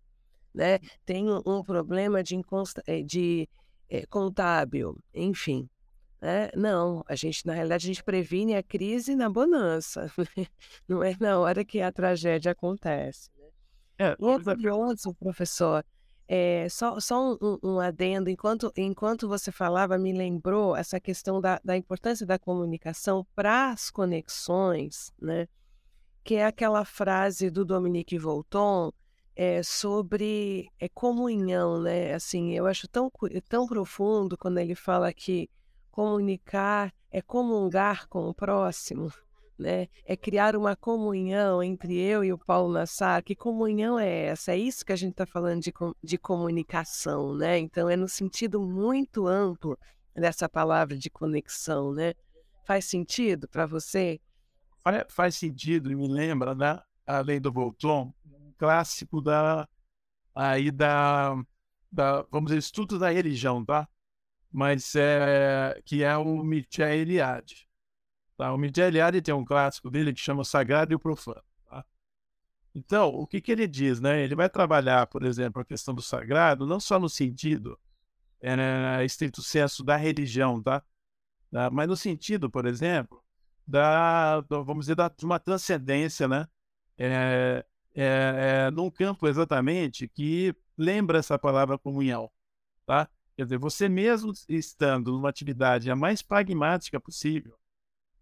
[0.58, 0.80] né?
[1.06, 3.48] tem um, problema de, inconsta, eh, de
[3.88, 5.70] é, contábil, enfim.
[6.20, 6.50] Né?
[6.56, 10.12] Não, a gente, na realidade, a gente previne a crise na bonança,
[10.88, 13.30] não é na hora que a tragédia acontece.
[13.38, 13.46] Né?
[13.98, 15.84] É, é curioso, professor,
[16.26, 21.60] é, só, só um, um, adendo, enquanto, enquanto você falava, me lembrou essa questão da,
[21.64, 25.46] da importância da comunicação para as conexões, né?
[26.24, 28.92] que é aquela frase do Dominique Volton
[29.38, 32.12] é, sobre é, comunhão, né?
[32.12, 33.08] Assim, eu acho tão,
[33.48, 35.48] tão profundo quando ele fala que
[35.92, 39.12] comunicar é comungar com o próximo
[39.58, 39.88] né?
[40.04, 43.22] É criar uma comunhão entre eu e o Paulo Nassar.
[43.24, 44.52] Que comunhão é essa?
[44.52, 45.72] É isso que a gente está falando de,
[46.02, 47.58] de comunicação, né?
[47.58, 49.76] Então é no sentido muito amplo
[50.14, 52.14] dessa palavra de conexão, né?
[52.64, 54.20] Faz sentido para você?
[55.08, 56.80] Faz sentido e me lembra, né?
[57.04, 58.12] Além do Volton,
[58.58, 59.68] clássico da
[60.34, 61.34] aí da,
[61.90, 63.88] da vamos dizer estudo da religião, tá?
[64.50, 67.68] Mas é que é o Michel Eliade
[68.38, 68.54] Tá?
[68.54, 71.42] O Miguel Eliade tem um clássico dele que chama Sagrado e o Profano.
[71.68, 71.84] Tá?
[72.72, 74.00] Então, o que, que ele diz?
[74.00, 74.22] Né?
[74.22, 77.76] Ele vai trabalhar, por exemplo, a questão do sagrado, não só no sentido,
[78.40, 80.80] é, estrito senso da religião, tá?
[81.50, 81.68] tá?
[81.68, 83.20] mas no sentido, por exemplo,
[83.66, 86.46] da, vamos dizer, da, de uma transcendência, né?
[86.96, 87.66] É,
[88.00, 92.30] é, é, num campo exatamente que lembra essa palavra comunhão,
[92.86, 93.08] tá?
[93.36, 97.58] Quer dizer, você mesmo estando numa atividade a mais pragmática possível,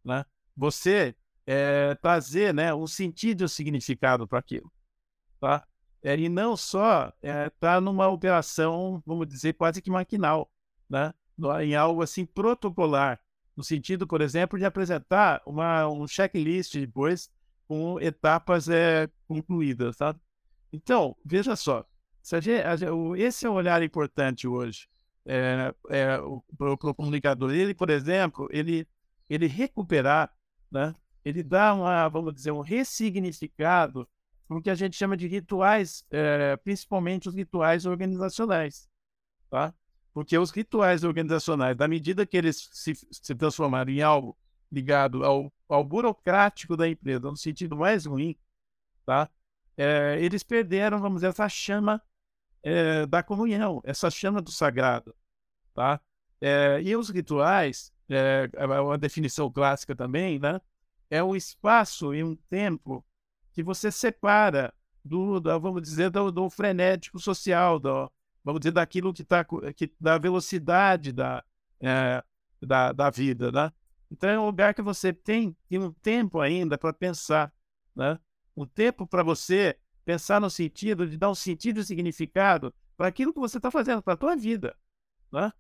[0.03, 0.25] né?
[0.57, 1.15] Você
[1.47, 4.73] é, trazer né, um sentido e um significado para aquilo.
[5.39, 5.67] Tá?
[6.03, 10.51] É, e não só estar é, tá numa operação, vamos dizer, quase que maquinal,
[10.89, 11.13] né?
[11.63, 13.21] em algo assim protocolar,
[13.55, 17.31] no sentido, por exemplo, de apresentar uma, um checklist depois
[17.67, 19.97] com etapas é, concluídas.
[19.97, 20.15] Tá?
[20.73, 21.85] Então, veja só,
[23.17, 24.89] esse é um olhar importante hoje
[25.25, 26.19] é, é,
[26.57, 27.53] para o comunicador.
[27.53, 28.87] Ele, por exemplo, ele
[29.29, 30.33] ele recuperar,
[30.71, 30.95] né?
[31.25, 34.09] ele dá uma, vamos dizer, um ressignificado
[34.49, 38.89] no que a gente chama de rituais, é, principalmente os rituais organizacionais,
[39.51, 39.75] tá?
[40.15, 44.39] Porque os rituais organizacionais, da medida que eles se, se transformaram em algo
[44.71, 48.37] ligado ao, ao burocrático da empresa, no sentido mais ruim,
[49.05, 49.29] tá?
[49.77, 52.03] É, eles perderam, vamos dizer, essa chama
[52.63, 55.15] é, da comunhão, essa chama do sagrado,
[55.75, 56.01] tá?
[56.85, 60.61] e os rituais, é, é uma definição clássica também, né?
[61.11, 63.05] É um espaço e um tempo
[63.53, 64.73] que você separa
[65.05, 68.11] do, vamos dizer, do, do frenético social, do,
[68.45, 71.45] vamos dizer, daquilo que está, que, da velocidade da,
[71.81, 72.23] é,
[72.61, 73.73] da, da vida, né?
[74.11, 77.53] Então é um lugar que você tem, um tempo ainda para pensar,
[77.95, 78.19] né?
[78.57, 83.33] Um tempo para você pensar no sentido de dar um sentido e significado para aquilo
[83.33, 84.77] que você está fazendo, para a tua vida,
[85.31, 85.53] né?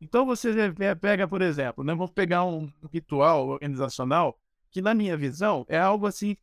[0.00, 0.52] Então você
[1.00, 4.36] pega, por exemplo, né, vamos pegar um ritual organizacional
[4.68, 6.36] que, na minha visão, é algo assim.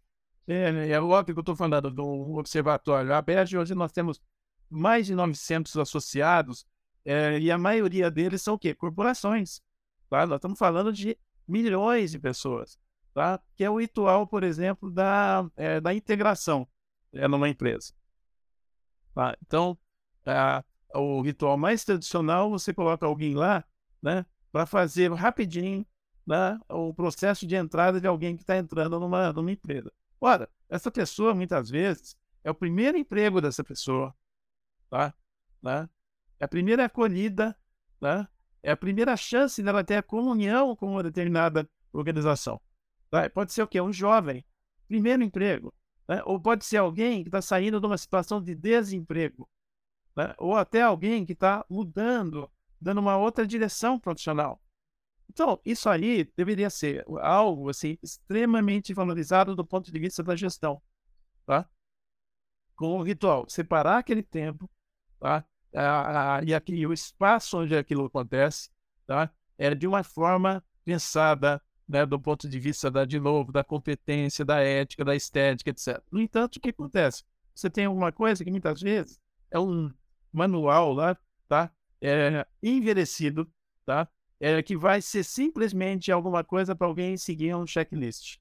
[0.48, 4.22] É, é óbvio que eu estou falando do observatório aberto, hoje nós temos
[4.70, 6.66] mais de 900 associados,
[7.04, 8.74] é, e a maioria deles são o quê?
[8.74, 9.62] Corporações.
[10.10, 10.26] Tá?
[10.26, 11.18] Nós estamos falando de
[11.50, 12.80] milhões de pessoas,
[13.14, 13.40] tá?
[13.56, 16.68] que é o ritual, por exemplo, da, é, da integração
[17.12, 17.94] é, numa empresa.
[19.14, 19.36] Tá?
[19.42, 19.78] Então,
[20.26, 20.64] a,
[20.96, 23.64] o ritual mais tradicional, você coloca alguém lá,
[24.02, 25.86] né, para fazer rapidinho
[26.26, 29.92] né, o processo de entrada de alguém que está entrando numa, numa empresa.
[30.22, 34.14] Ora, essa pessoa, muitas vezes, é o primeiro emprego dessa pessoa,
[34.90, 35.14] tá?
[35.62, 35.90] Né?
[36.40, 37.58] É a primeira acolhida,
[38.00, 38.28] né?
[38.62, 42.60] É a primeira chance dela ter a comunhão com uma determinada organização.
[43.10, 43.30] Tá?
[43.30, 43.80] Pode ser o quê?
[43.82, 44.46] Um jovem,
[44.88, 45.74] primeiro emprego.
[46.08, 46.22] Né?
[46.26, 49.50] Ou pode ser alguém que está saindo de uma situação de desemprego
[50.20, 50.36] né?
[50.38, 54.62] ou até alguém que está mudando, dando uma outra direção profissional.
[55.30, 60.82] Então, isso aí deveria ser algo assim extremamente valorizado do ponto de vista da gestão,
[61.46, 61.70] tá?
[62.76, 64.70] Com o ritual, separar aquele tempo,
[65.20, 65.46] tá?
[66.46, 68.70] E, aqui, o espaço onde aquilo acontece,
[69.06, 69.32] tá?
[69.58, 74.44] É de uma forma pensada, né, do ponto de vista da, de novo, da competência,
[74.46, 76.02] da ética, da estética, etc.
[76.12, 77.24] No entanto, o que acontece?
[77.54, 79.20] Você tem alguma coisa que muitas vezes
[79.52, 79.92] é um
[80.32, 81.18] manual lá,
[81.48, 81.72] tá?
[82.02, 83.52] É, envelhecido,
[83.86, 84.08] tá?
[84.40, 88.38] É, que vai ser simplesmente alguma coisa para alguém seguir um checklist,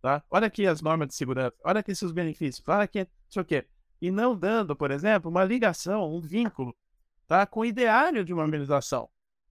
[0.00, 0.22] tá?
[0.30, 3.66] Olha aqui as normas de segurança, olha aqui seus benefícios, olha aqui, isso aqui.
[4.00, 6.74] E não dando, por exemplo, uma ligação, um vínculo,
[7.26, 7.44] tá?
[7.46, 9.08] Com o ideário de uma organização,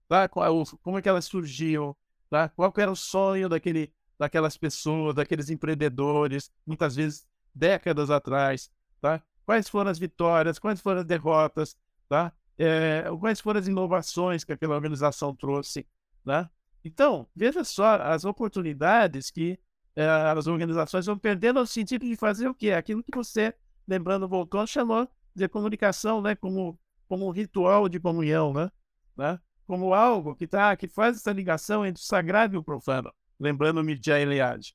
[0.08, 0.28] tá?
[0.28, 1.96] Como é que elas surgiam,
[2.28, 2.48] tá?
[2.48, 8.70] Qual era o sonho daquele, daquelas pessoas, daqueles empreendedores, muitas vezes décadas atrás,
[9.00, 9.22] tá?
[9.44, 11.76] Quais foram as vitórias, quais foram as derrotas,
[12.08, 12.32] tá?
[12.58, 15.86] É, quais foram as inovações que aquela organização trouxe,
[16.24, 16.48] né?
[16.84, 19.58] Então, veja só as oportunidades que
[19.94, 22.72] é, as organizações vão perdendo no sentido de fazer o quê?
[22.72, 23.54] Aquilo que você,
[23.86, 26.34] lembrando, voltou, chamou de comunicação, né?
[26.34, 26.78] Como,
[27.08, 28.70] como um ritual de comunhão, né?
[29.16, 29.38] né?
[29.66, 33.96] Como algo que, tá, que faz essa ligação entre o sagrado e o profano, lembrando-me
[33.96, 34.74] de Eliade.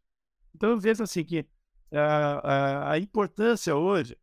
[0.53, 1.45] Então, eu vejo assim que
[1.91, 4.17] a, a, a importância hoje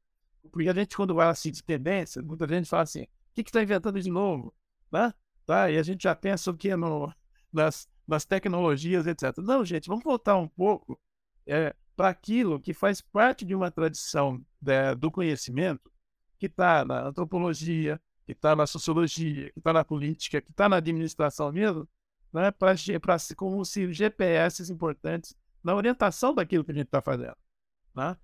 [0.50, 3.62] porque a gente, quando vai assim de tendência, muita gente fala assim: o que está
[3.62, 4.54] inventando de novo?
[4.90, 5.12] Né?
[5.46, 5.70] Tá?
[5.70, 7.12] E a gente já pensa o que no,
[7.52, 9.38] nas, nas tecnologias, etc.
[9.38, 10.98] Não, gente, vamos voltar um pouco
[11.46, 15.88] é, para aquilo que faz parte de uma tradição né, do conhecimento
[16.36, 20.78] que está na antropologia, que está na sociologia, que está na política, que está na
[20.78, 21.88] administração mesmo,
[22.32, 22.74] né, para
[23.36, 25.32] como se GPS importantes
[25.62, 27.36] na orientação daquilo que a gente está fazendo.
[27.94, 28.16] Né?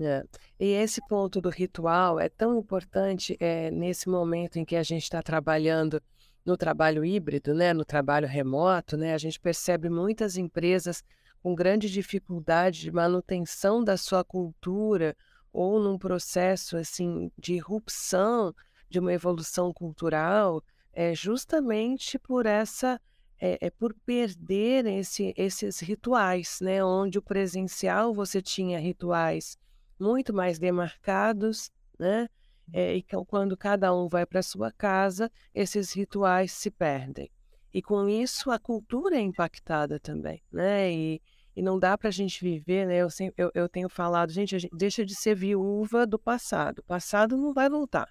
[0.00, 0.24] É.
[0.58, 5.04] E esse ponto do ritual é tão importante é, nesse momento em que a gente
[5.04, 6.02] está trabalhando
[6.44, 11.04] no trabalho híbrido, né, no trabalho remoto, né, a gente percebe muitas empresas
[11.42, 15.16] com grande dificuldade de manutenção da sua cultura
[15.52, 18.54] ou num processo assim de irrupção
[18.88, 20.62] de uma evolução cultural,
[20.92, 23.00] é justamente por essa
[23.40, 29.56] é, é por perder esse, esses rituais, né, onde o presencial você tinha rituais
[29.98, 32.28] muito mais demarcados, né?
[32.72, 37.30] É, e quando cada um vai para sua casa, esses rituais se perdem.
[37.72, 40.92] E com isso a cultura é impactada também, né?
[40.92, 41.22] E,
[41.54, 42.96] e não dá para a gente viver, né?
[42.98, 46.80] Eu, sempre, eu, eu tenho falado, gente, gente, deixa de ser viúva do passado.
[46.80, 48.08] O passado não vai voltar.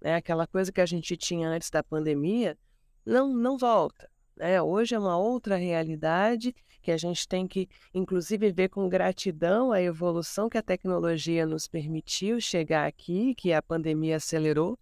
[0.00, 0.14] Né?
[0.14, 2.56] Aquela coisa que a gente tinha antes da pandemia
[3.04, 4.08] não, não volta.
[4.36, 4.60] Né?
[4.60, 9.80] Hoje é uma outra realidade que a gente tem que, inclusive, ver com gratidão a
[9.80, 14.76] evolução que a tecnologia nos permitiu chegar aqui, que a pandemia acelerou,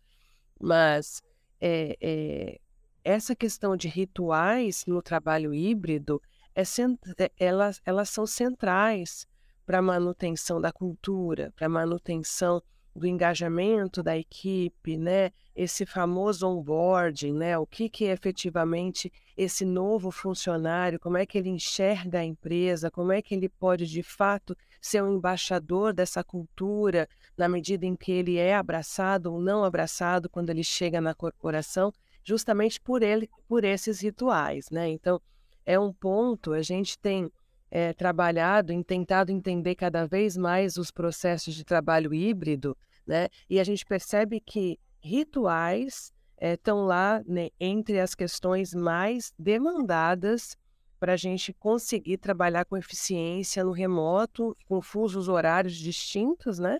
[0.58, 1.22] mas
[1.60, 2.60] é, é,
[3.04, 6.20] essa questão de rituais no trabalho híbrido,
[6.54, 9.26] é, é elas, elas são centrais
[9.64, 12.62] para a manutenção da cultura, para a manutenção
[12.94, 15.30] do engajamento da equipe, né?
[15.54, 17.56] Esse famoso onboarding, né?
[17.56, 22.90] O que que é efetivamente esse novo funcionário, como é que ele enxerga a empresa,
[22.90, 27.94] como é que ele pode de fato ser um embaixador dessa cultura na medida em
[27.94, 31.92] que ele é abraçado ou não abraçado quando ele chega na corporação,
[32.22, 34.88] justamente por ele, por esses rituais, né?
[34.88, 35.20] Então,
[35.64, 37.30] é um ponto, a gente tem
[37.70, 43.28] é, trabalhado em tentado entender cada vez mais os processos de trabalho híbrido, né?
[43.48, 50.56] E a gente percebe que rituais estão é, lá né, entre as questões mais demandadas
[50.98, 56.78] para a gente conseguir trabalhar com eficiência no remoto, com fusos horários distintos, né?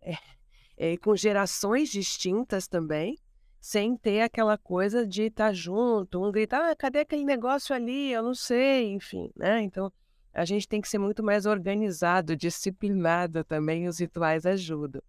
[0.00, 0.14] É,
[0.76, 3.18] é, com gerações distintas também,
[3.60, 8.12] sem ter aquela coisa de estar junto, um gritar, ah, cadê aquele negócio ali?
[8.12, 9.62] Eu não sei, enfim, né?
[9.62, 9.92] Então,
[10.32, 15.02] a gente tem que ser muito mais organizado, disciplinado também, os rituais ajudam.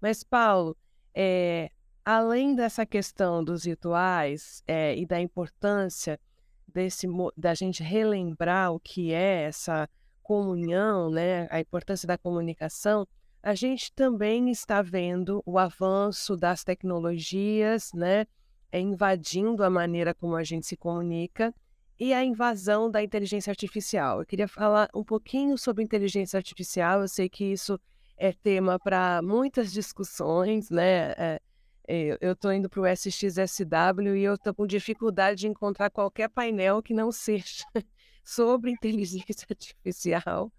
[0.00, 0.76] Mas, Paulo,
[1.14, 1.70] é,
[2.04, 6.18] além dessa questão dos rituais é, e da importância
[6.66, 9.88] desse, da gente relembrar o que é essa
[10.22, 13.06] comunhão, né, a importância da comunicação,
[13.42, 18.26] a gente também está vendo o avanço das tecnologias, né,
[18.72, 21.52] invadindo a maneira como a gente se comunica
[21.98, 24.20] e a invasão da inteligência artificial.
[24.20, 27.02] Eu queria falar um pouquinho sobre inteligência artificial.
[27.02, 27.78] Eu sei que isso
[28.16, 31.12] é tema para muitas discussões, né?
[31.12, 31.40] É,
[31.86, 36.28] é eu estou indo para o SXSW e eu estou com dificuldade de encontrar qualquer
[36.28, 37.64] painel que não seja
[38.24, 40.52] sobre inteligência artificial.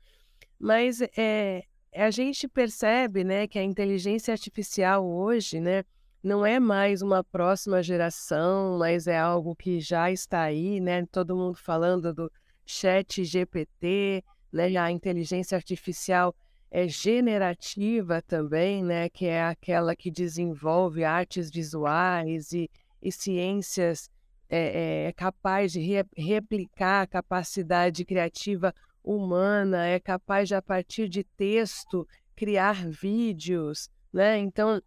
[0.59, 1.65] Mas é,
[1.95, 5.83] a gente percebe né, que a inteligência artificial hoje, né,
[6.23, 11.05] não é mais uma próxima geração, mas é algo que já está aí, né?
[11.11, 12.31] Todo mundo falando do
[12.65, 14.73] chat GPT, né?
[14.77, 16.33] A inteligência artificial
[16.71, 19.09] é generativa também, né?
[19.09, 22.71] Que é aquela que desenvolve artes visuais e,
[23.01, 24.09] e ciências
[24.49, 28.73] é, é capaz de re replicar a capacidade criativa
[29.03, 34.37] humana, é capaz de, a partir de texto, criar vídeos, né?
[34.37, 34.81] Então,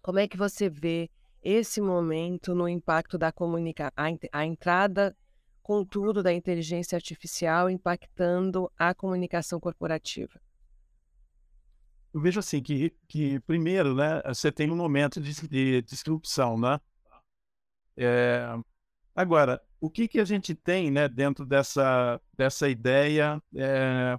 [0.00, 1.10] como é que você vê
[1.42, 3.92] esse momento no impacto da comunicação,
[4.32, 5.16] a entrada
[5.62, 10.40] com tudo da inteligência artificial impactando a comunicação corporativa?
[12.12, 16.78] Eu vejo assim que, que primeiro, né, você tem um momento de, de disrupção, né?
[17.96, 18.46] É,
[19.14, 24.18] agora, o que, que a gente tem, né, dentro dessa, dessa ideia é,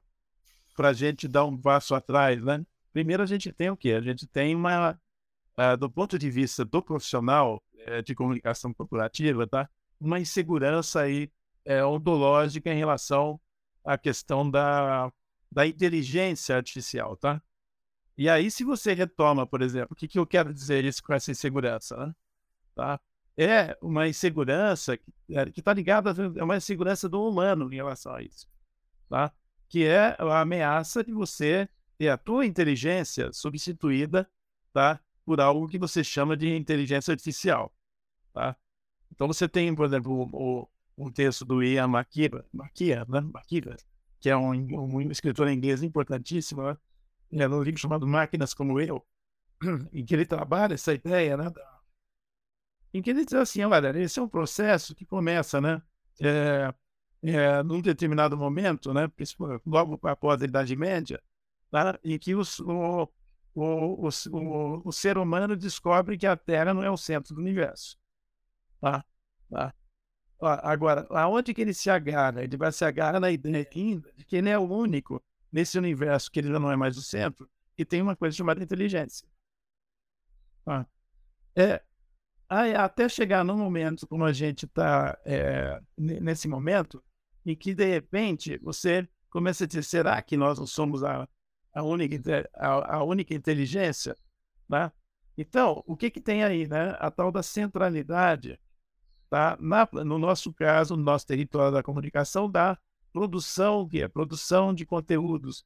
[0.75, 2.65] para a gente dar um passo atrás, né?
[2.91, 3.91] Primeiro a gente tem o quê?
[3.93, 4.99] A gente tem uma,
[5.57, 9.69] uh, do ponto de vista do profissional uh, de comunicação corporativa, tá?
[9.99, 11.31] Uma insegurança aí
[11.67, 13.39] uh, ontológica em relação
[13.83, 15.11] à questão da,
[15.51, 17.41] da inteligência artificial, tá?
[18.15, 21.13] E aí, se você retoma, por exemplo, o que, que eu quero dizer isso com
[21.13, 22.13] essa insegurança, né?
[22.75, 22.99] Tá?
[23.35, 28.21] É uma insegurança que está é, ligada a uma insegurança do humano em relação a
[28.21, 28.47] isso,
[29.09, 29.33] tá?
[29.67, 31.67] Que é a ameaça de você
[31.97, 34.29] ter a tua inteligência substituída,
[34.71, 34.99] tá?
[35.25, 37.73] Por algo que você chama de inteligência artificial,
[38.33, 38.55] tá?
[39.11, 43.21] Então você tem, por exemplo, o, um texto do Ian Makira, Makira, né?
[43.21, 43.75] Makira,
[44.19, 46.77] que é um, um escritor inglês importantíssimo, né?
[47.31, 49.03] é um livro chamado Máquinas como Eu,
[49.91, 51.51] em que ele trabalha essa ideia, né?
[52.93, 55.81] Em que ele diz assim, olha, esse é um processo que começa, né?
[56.21, 56.73] É,
[57.23, 59.09] é, num determinado momento, né?
[59.65, 61.21] Logo após a Idade Média,
[61.71, 61.99] tá?
[62.03, 63.09] em que os, o,
[63.55, 67.97] o, o, o, ser humano descobre que a Terra não é o centro do universo.
[68.79, 69.03] Tá?
[69.49, 69.73] Tá?
[70.39, 72.43] Agora, aonde que ele se agarra?
[72.43, 76.31] Ele vai se agarrar na ideia ainda de que ele é o único nesse universo
[76.31, 79.27] que ele não é mais o centro, e tem uma coisa chamada inteligência.
[80.65, 80.85] Ah,
[81.55, 81.81] é,
[82.49, 87.03] até chegar no momento como a gente está é, nesse momento,
[87.45, 91.27] em que de repente você começa a dizer, será que nós não somos a,
[91.73, 94.15] a, única, a, a única inteligência?
[94.69, 94.91] Né?
[95.37, 96.67] Então, o que, que tem aí?
[96.67, 96.95] Né?
[96.99, 98.59] A tal da centralidade,
[99.29, 99.57] tá?
[99.59, 102.77] Na, no nosso caso, no nosso território da comunicação, da
[103.11, 105.65] produção, que é produção de conteúdos,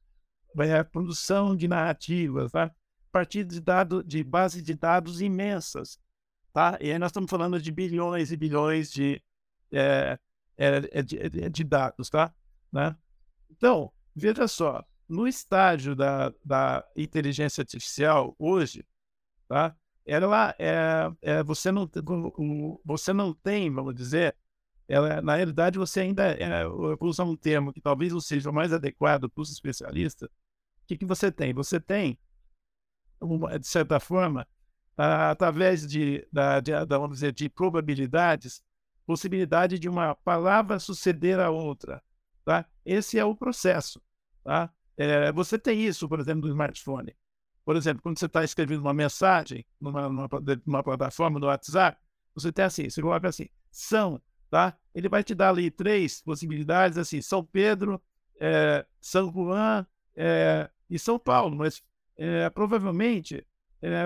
[0.58, 2.64] é produção de narrativas, tá?
[2.64, 2.72] a
[3.12, 5.98] partir de, dado, de base de dados imensas.
[6.52, 6.78] Tá?
[6.80, 9.22] E aí nós estamos falando de bilhões e bilhões de,
[9.72, 10.18] é,
[10.56, 12.10] é, de, de, dados.
[12.10, 12.34] Tá?
[12.72, 12.96] Né?
[13.50, 18.84] Então, veja só, no estágio da, da inteligência artificial hoje,
[19.46, 19.76] tá?
[20.04, 21.88] ela é, é, você, não,
[22.84, 24.34] você não tem, vamos dizer,
[24.88, 28.48] ela, na realidade, você ainda, é, eu vou usar um termo que talvez não seja
[28.48, 30.28] o mais adequado para os especialistas.
[30.28, 31.52] O que, que você tem?
[31.52, 32.18] Você tem,
[33.60, 34.48] de certa forma,
[34.98, 38.62] através de, da, de, da, vamos dizer, de probabilidades,
[39.06, 42.02] possibilidade de uma palavra suceder a outra.
[42.44, 42.66] Tá?
[42.84, 44.02] Esse é o processo.
[44.42, 44.70] Tá?
[44.96, 47.16] É, você tem isso, por exemplo, no smartphone.
[47.64, 50.28] Por exemplo, quando você está escrevendo uma mensagem numa, numa,
[50.66, 51.98] numa plataforma no WhatsApp,
[52.34, 54.20] você tem assim, você coloca assim, são
[54.50, 54.76] tá?
[54.94, 58.02] Ele vai te dar ali três possibilidades, assim, São Pedro,
[58.40, 59.86] é, São Juan
[60.16, 61.82] é, e São Paulo, mas
[62.16, 63.46] é, provavelmente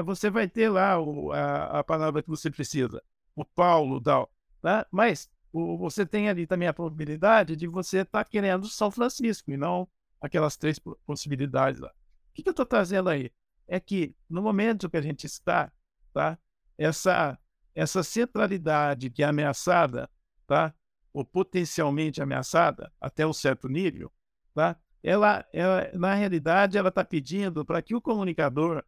[0.04, 3.02] você vai ter lá o, a, a, palavra que você precisa,
[3.34, 4.86] o Paulo tal, tá?
[4.90, 9.50] Mas o, você tem ali também a probabilidade de você estar tá querendo São Francisco
[9.50, 9.88] e não
[10.20, 11.88] aquelas três possibilidades lá.
[11.88, 13.30] O que, que eu estou trazendo aí?
[13.66, 15.72] É que no momento que a gente está,
[16.12, 16.38] tá?
[16.76, 17.38] Essa,
[17.74, 20.08] essa centralidade que é ameaçada
[20.46, 20.74] tá?
[21.12, 24.12] ou potencialmente ameaçada até um certo nível,
[24.54, 24.78] tá?
[25.02, 28.84] ela, ela na realidade, ela está pedindo para que o comunicador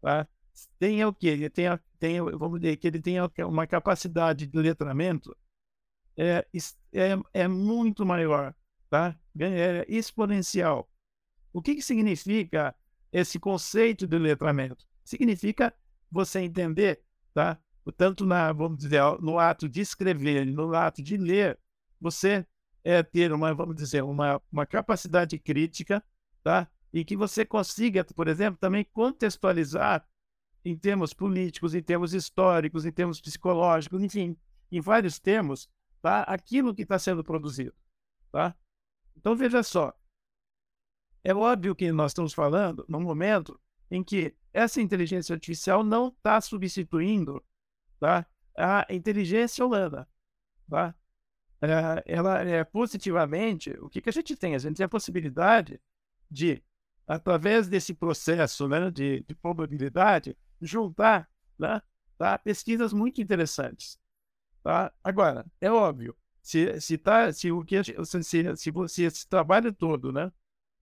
[0.00, 0.26] tá?
[1.06, 1.28] o quê?
[1.28, 5.36] Ele tenha, tenha, vamos dizer, que ele tenha uma capacidade de letramento
[6.16, 6.46] é,
[6.92, 8.54] é, é muito maior,
[8.90, 9.16] tá?
[9.38, 10.88] é exponencial.
[11.52, 12.74] O que, que significa
[13.12, 14.84] esse conceito de letramento?
[15.04, 15.72] Significa
[16.10, 17.00] você entender
[17.32, 17.58] tá?
[17.96, 21.58] tanto na, vamos dizer, no ato de escrever, no ato de ler,
[22.00, 22.44] você
[22.84, 26.02] é ter uma, vamos dizer, uma, uma capacidade crítica,
[26.42, 26.68] tá?
[26.92, 30.06] E que você consiga, por exemplo, também contextualizar
[30.64, 34.36] em termos políticos, em termos históricos, em termos psicológicos, enfim,
[34.70, 35.68] em vários termos,
[36.00, 36.22] tá?
[36.22, 37.74] Aquilo que está sendo produzido,
[38.32, 38.54] tá?
[39.16, 39.92] Então veja só,
[41.24, 43.60] é óbvio que nós estamos falando num momento
[43.90, 47.44] em que essa inteligência artificial não está substituindo
[47.98, 48.26] tá?
[48.56, 50.08] a inteligência humana.
[50.68, 50.94] Tá?
[51.60, 54.54] É, ela é positivamente, o que, que a gente tem?
[54.54, 55.80] A gente tem a possibilidade
[56.30, 56.62] de,
[57.08, 61.26] através desse processo né, de, de probabilidade, juntar
[61.58, 61.80] né,
[62.18, 62.38] tá?
[62.38, 63.98] pesquisas muito interessantes.
[64.62, 64.92] Tá?
[65.02, 68.22] Agora, é óbvio, se, se, tá, se, o que, se, se,
[68.56, 70.30] se, se esse trabalho todo né,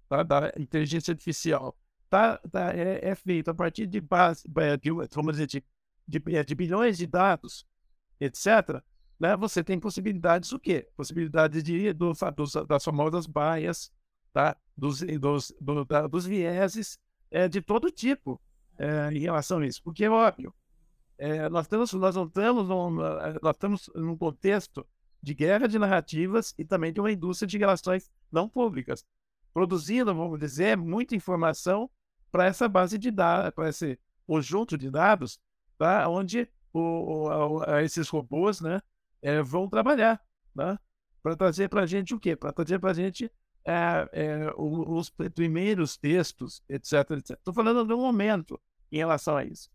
[0.08, 1.76] tá, da inteligência artificial
[2.10, 4.42] tá, tá, é, é feito a partir de, base,
[4.80, 5.64] de, vamos dizer, de,
[6.08, 7.64] de, de bilhões de dados,
[8.18, 8.82] etc.,
[9.18, 10.88] né, você tem possibilidades o quê?
[10.96, 13.90] Possibilidades de, do, dos, das famosas baias,
[14.36, 14.54] tá?
[14.76, 16.98] dos, dos, do, da, dos vieses
[17.30, 18.38] é, de todo tipo
[18.78, 19.82] é, em relação a isso.
[19.82, 20.54] Porque é óbvio,
[21.16, 24.86] é, nós, temos, nós, estamos num, nós estamos num contexto
[25.22, 29.06] de guerra de narrativas e também de uma indústria de relações não públicas,
[29.54, 31.90] produzindo, vamos dizer, muita informação
[32.30, 35.40] para essa base de dados, para esse conjunto de dados,
[35.78, 36.06] tá?
[36.10, 38.82] onde o, o, esses robôs né,
[39.22, 40.20] é, vão trabalhar,
[40.54, 40.78] né?
[41.22, 42.36] Para trazer para a gente o quê?
[42.36, 43.32] Para trazer para a gente
[43.66, 47.10] é, é, os primeiros textos, etc.
[47.30, 48.60] Estou falando de um momento
[48.92, 49.68] em relação a isso.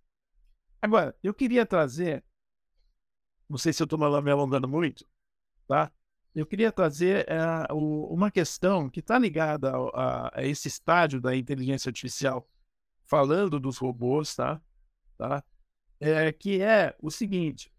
[0.82, 2.24] Agora, eu queria trazer,
[3.50, 5.06] não sei se eu estou me alongando muito,
[5.68, 5.92] tá?
[6.34, 7.38] Eu queria trazer é,
[7.74, 12.50] o, uma questão que está ligada a, a, esse estágio da inteligência artificial,
[13.06, 14.62] falando dos robôs, tá?
[15.18, 15.44] tá?
[16.00, 17.70] É, que é o seguinte: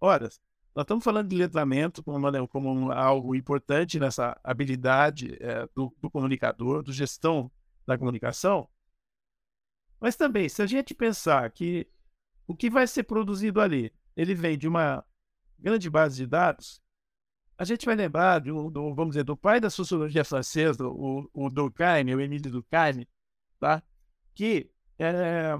[0.00, 0.28] ora,
[0.74, 6.10] nós estamos falando de letramento como, né, como algo importante nessa habilidade é, do, do,
[6.10, 7.50] comunicador, do gestão
[7.86, 8.68] da comunicação.
[10.00, 11.88] Mas também, se a gente pensar que
[12.46, 15.04] o que vai ser produzido ali, ele vem de uma
[15.58, 16.80] grande base de dados,
[17.58, 21.50] a gente vai lembrar do, do vamos dizer, do pai da sociologia francesa, o, o
[21.50, 23.06] Durkheim, o Emile Durkheim,
[23.58, 23.82] tá?
[24.34, 25.58] que, é,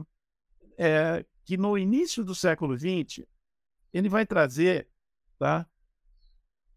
[0.78, 3.26] é, que no início do século XX,
[3.92, 4.88] ele vai trazer
[5.40, 5.66] tá?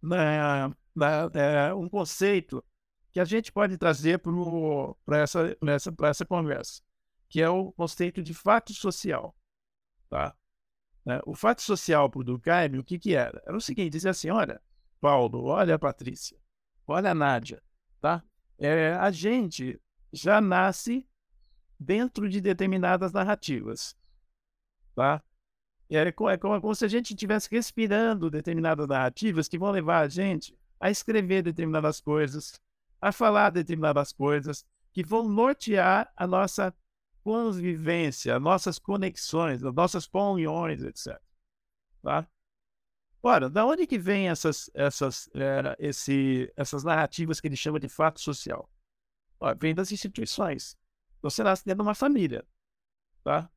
[0.01, 2.63] Na, na, é, um conceito
[3.11, 4.19] que a gente pode trazer
[5.05, 6.81] para essa, essa, essa conversa,
[7.27, 9.35] que é o conceito de fato social.
[10.09, 10.35] Tá?
[11.05, 13.43] É, o fato social para o Durkheim, o que, que era?
[13.45, 14.61] Era o seguinte, dizia assim, olha,
[15.01, 16.39] Paulo, olha a Patrícia,
[16.87, 17.61] olha a Nádia,
[17.99, 18.23] tá?
[18.57, 19.79] É, a gente
[20.13, 21.05] já nasce
[21.77, 23.97] dentro de determinadas narrativas,
[24.95, 25.21] tá?
[25.95, 30.07] É como, é como se a gente estivesse respirando determinadas narrativas que vão levar a
[30.07, 32.59] gente a escrever determinadas coisas,
[32.99, 36.73] a falar determinadas coisas, que vão nortear a nossa
[37.23, 41.19] convivência, as nossas conexões, as nossas comunhões, etc.
[42.01, 42.27] Tá?
[43.21, 47.87] Ora, da onde que vem essas, essas, é, esse, essas narrativas que ele chama de
[47.87, 48.69] fato social?
[49.39, 50.75] Ora, vem das instituições.
[51.21, 52.45] Você nasce dentro de uma família.
[53.23, 53.49] Tá?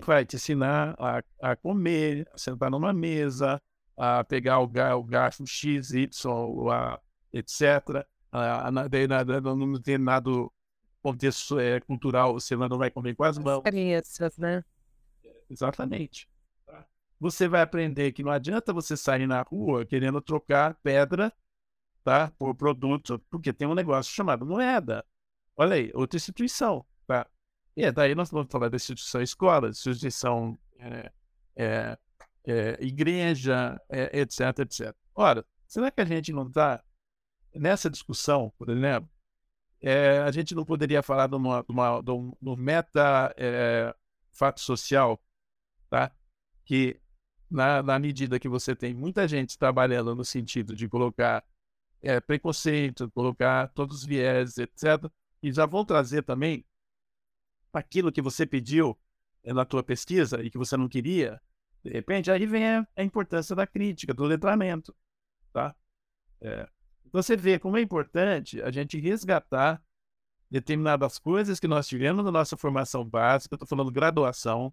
[0.00, 3.60] Que vai te ensinar a, a comer, a sentar numa mesa,
[3.96, 7.00] a pegar o, gar, o garfo X, Y, a,
[7.32, 8.06] etc.
[8.30, 10.30] A, a, daí, nada, não tem nada
[11.02, 13.58] contexto é, cultural, você não vai comer com as mãos.
[13.58, 14.64] Experiências, né?
[15.48, 16.28] Exatamente.
[17.18, 21.32] Você vai aprender que não adianta você sair na rua querendo trocar pedra
[22.04, 25.04] tá, por produto, porque tem um negócio chamado moeda.
[25.56, 26.84] Olha aí, outra instituição.
[27.06, 27.26] Tá?
[27.76, 31.12] E daí nós vamos falar da instituição escola, instituição é,
[31.54, 31.98] é,
[32.44, 34.96] é, igreja, etc, etc.
[35.14, 36.82] Ora, será que a gente não está
[37.54, 39.10] nessa discussão, por exemplo,
[39.80, 43.94] é, a gente não poderia falar de, uma, de, uma, de um, meta é,
[44.32, 45.22] fato social,
[45.90, 46.10] tá?
[46.64, 47.00] que
[47.50, 51.44] na, na, medida que você tem muita gente trabalhando no sentido de colocar
[52.02, 55.10] é, preconceito, colocar todos os viés, etc.,
[55.42, 56.64] e já vão trazer também
[57.78, 58.98] aquilo que você pediu
[59.44, 61.40] eh, na tua pesquisa e que você não queria,
[61.82, 64.94] de repente, aí vem a, a importância da crítica, do letramento,
[65.52, 65.74] tá?
[66.40, 66.68] É,
[67.12, 69.82] você vê como é importante a gente resgatar
[70.50, 74.72] determinadas coisas que nós tivemos na nossa formação básica, estou falando graduação,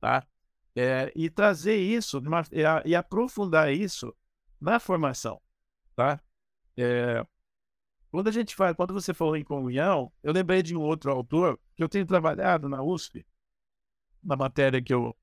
[0.00, 0.26] tá?
[0.76, 4.14] É, e trazer isso uma, e, e, aprofundar isso
[4.60, 5.40] na formação,
[5.94, 6.20] tá?
[6.76, 7.24] É,
[8.10, 11.58] quando a gente fala, quando você falou em comunhão, eu lembrei de um outro autor
[11.76, 13.26] que eu tenho trabalhado na USP,
[14.22, 15.16] na matéria que eu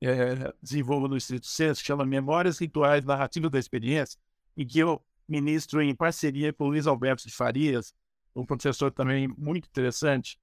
[0.00, 4.18] é, desenvolvo no Distrito Senso, que chama Memórias Rituais Narrativas da Experiência,
[4.56, 7.94] e que eu ministro em parceria com o Luiz Alberto de Farias,
[8.34, 10.38] um professor também muito interessante.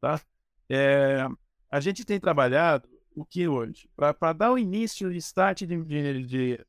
[0.00, 0.20] Tá?
[0.68, 1.26] É,
[1.70, 3.90] a gente tem trabalhado o que hoje?
[3.96, 6.66] Para dar o início de start de, de, de,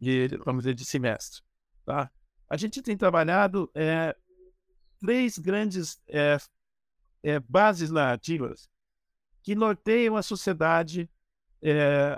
[0.00, 1.42] de, vamos dizer, de semestre.
[1.84, 2.10] Tá?
[2.48, 4.16] a gente tem trabalhado é,
[5.00, 6.38] três grandes é,
[7.26, 8.70] é, bases narrativas
[9.42, 11.10] que norteiam a sociedade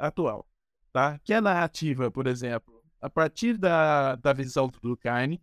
[0.00, 0.46] atual.
[0.92, 1.18] Tá?
[1.20, 5.40] Que é a narrativa, por exemplo, a partir da, da visão do Durkheim,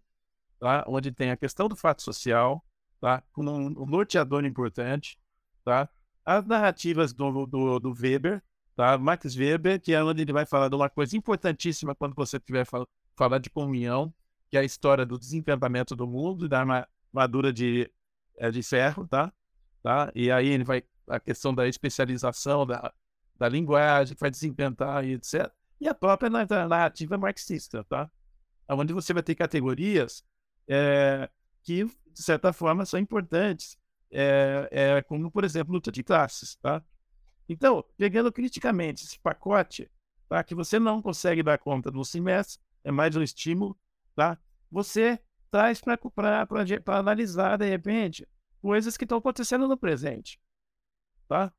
[0.60, 0.84] tá?
[0.88, 2.64] onde tem a questão do fato social,
[3.02, 3.24] tá?
[3.32, 5.18] como um, um norteador importante,
[5.64, 5.90] tá?
[6.24, 8.44] as narrativas do, do, do Weber,
[8.76, 8.98] tá?
[8.98, 12.66] Max Weber, que é onde ele vai falar de uma coisa importantíssima quando você tiver
[12.66, 14.14] fal falar de comunhão,
[14.50, 17.90] que é a história do desencantamento do mundo e da armadura de,
[18.38, 19.32] é, de ferro, tá?
[19.86, 20.12] Tá?
[20.16, 22.92] E aí ele vai a questão da especialização da,
[23.38, 25.48] da linguagem, vai desencantar e etc.
[25.80, 28.10] E a própria narrativa marxista, tá?
[28.68, 30.26] Onde você vai ter categorias
[30.68, 31.30] é,
[31.62, 33.78] que, de certa forma, são importantes,
[34.10, 36.84] é, é, como, por exemplo, luta de classes, tá?
[37.48, 39.88] Então, pegando criticamente esse pacote,
[40.28, 40.44] tá?
[40.44, 43.78] Que você não consegue dar conta no semestre, é mais um estímulo,
[44.16, 44.36] tá?
[44.72, 45.20] Você
[45.52, 46.48] traz para
[46.98, 48.28] analisar, de repente,
[48.66, 50.40] coisas que estão acontecendo no presente,
[51.28, 51.54] tá?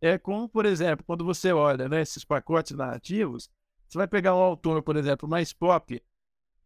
[0.00, 3.50] É como, por exemplo, quando você olha né, esses pacotes narrativos,
[3.86, 6.02] você vai pegar um autor, por exemplo, mais pop,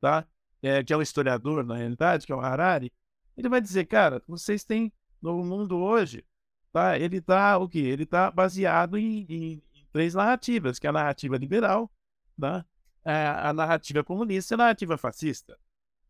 [0.00, 0.24] tá?
[0.62, 2.92] É, que é um historiador, na realidade, que é o Harari,
[3.36, 6.24] ele vai dizer, cara, vocês têm no mundo hoje,
[6.72, 6.96] tá?
[6.96, 7.80] Ele está o quê?
[7.80, 9.62] Ele está baseado em, em,
[9.92, 11.90] três narrativas, que é a narrativa liberal,
[12.38, 12.64] tá?
[13.04, 15.58] É a narrativa comunista e a narrativa fascista,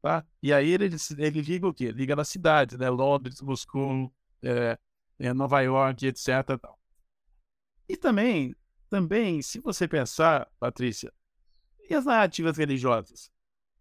[0.00, 0.24] tá?
[0.42, 1.90] E aí ele, ele liga o quê?
[1.92, 2.88] Liga na cidade, né?
[2.88, 4.78] Londres, Moscou, é,
[5.18, 6.58] é, Nova York, etc.
[6.60, 6.78] Tal.
[7.88, 8.54] E também,
[8.88, 11.12] também, se você pensar, Patrícia,
[11.88, 13.30] e as narrativas religiosas?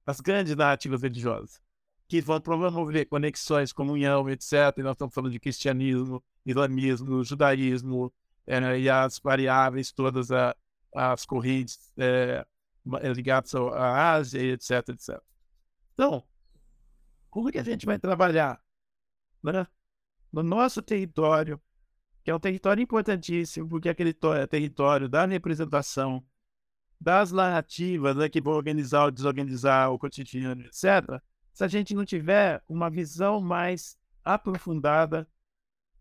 [0.06, 1.62] As grandes narrativas religiosas,
[2.08, 4.54] que vão promover conexões, comunhão, etc.
[4.78, 8.12] E nós estamos falando de cristianismo, islamismo, judaísmo,
[8.48, 10.56] é, e as variáveis todas, a,
[10.96, 12.44] as correntes é,
[13.16, 15.29] ligadas à Ásia, etc, etc.
[16.00, 16.24] Então,
[17.30, 18.64] como que a gente vai trabalhar
[19.44, 19.68] né?
[20.32, 21.62] no nosso território,
[22.24, 24.14] que é um território importantíssimo, porque é aquele
[24.50, 26.26] território da representação,
[27.02, 31.22] das narrativas né, que vão organizar ou desorganizar o cotidiano, etc.,
[31.52, 35.28] se a gente não tiver uma visão mais aprofundada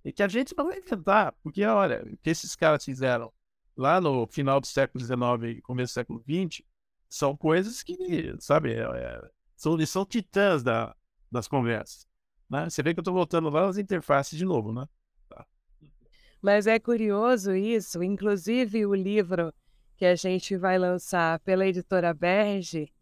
[0.05, 3.33] e que a gente não vai inventar, porque olha, o que esses caras fizeram
[3.77, 6.65] lá no final do século XIX e começo do século XX
[7.09, 10.95] são coisas que, sabe, é, são, são titãs da,
[11.31, 12.07] das conversas.
[12.49, 12.71] Né?
[12.71, 14.87] Você vê que eu estou voltando lá nas interfaces de novo, né?
[16.41, 19.53] Mas é curioso isso, inclusive o livro
[19.97, 22.93] que a gente vai lançar pela editora Berge,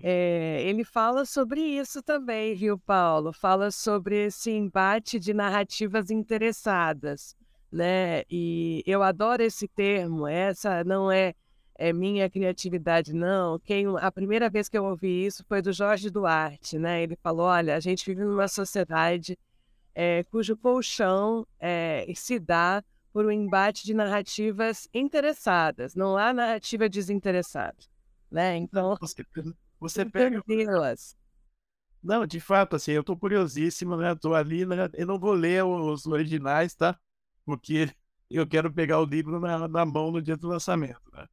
[0.00, 3.32] é, ele fala sobre isso também, viu, Paulo?
[3.32, 7.36] Fala sobre esse embate de narrativas interessadas,
[7.70, 8.22] né?
[8.30, 10.26] E eu adoro esse termo.
[10.26, 11.34] Essa não é,
[11.76, 13.58] é minha criatividade, não.
[13.58, 17.02] Quem a primeira vez que eu ouvi isso foi do Jorge Duarte, né?
[17.02, 19.38] Ele falou: olha, a gente vive numa sociedade
[19.94, 26.88] é, cujo colchão é, se dá por um embate de narrativas interessadas, não há narrativa
[26.88, 27.76] desinteressada.
[28.28, 28.56] Né?
[28.56, 29.24] Então, você,
[29.78, 30.42] você pega.
[32.02, 34.12] Não, de fato, assim, eu estou curiosíssimo, né?
[34.12, 34.90] Estou ali, né?
[34.94, 36.98] eu não vou ler os originais, tá?
[37.46, 37.88] Porque
[38.28, 41.26] eu quero pegar o livro na, na mão no dia do lançamento, né?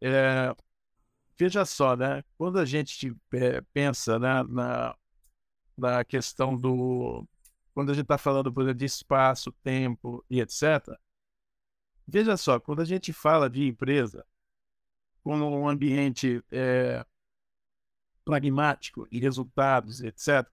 [0.00, 0.54] É,
[1.36, 2.22] veja só, né?
[2.36, 4.96] Quando a gente é, pensa né, na,
[5.76, 7.26] na questão do
[7.78, 10.98] quando a gente está falando, por exemplo, de espaço, tempo e etc.,
[12.04, 14.26] veja só, quando a gente fala de empresa
[15.22, 17.06] como um ambiente é,
[18.24, 20.44] pragmático e resultados, etc.,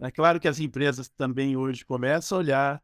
[0.00, 2.82] é claro que as empresas também hoje começam a olhar,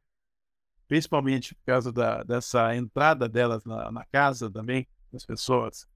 [0.86, 5.88] principalmente por causa da, dessa entrada delas na, na casa também, das pessoas,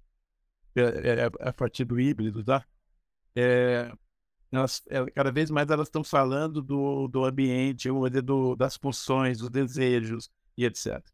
[0.74, 2.66] é, é, a partir do híbrido, tá?
[3.36, 3.92] É,
[4.50, 7.88] elas, é, cada vez mais elas estão falando do, do ambiente,
[8.22, 11.04] do, das funções, dos desejos e etc.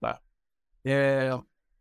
[0.00, 0.20] Tá?
[0.84, 1.30] É,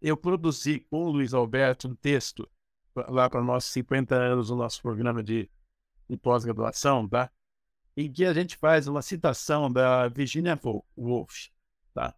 [0.02, 2.50] eu produzi com o Luiz Alberto um texto
[2.96, 5.50] lá para nossos 50 anos do nosso programa de,
[6.10, 7.30] de pós-graduação, tá?
[7.96, 10.60] em que a gente faz uma citação da Virginia
[10.98, 11.50] Woolf.
[11.94, 12.14] Tá?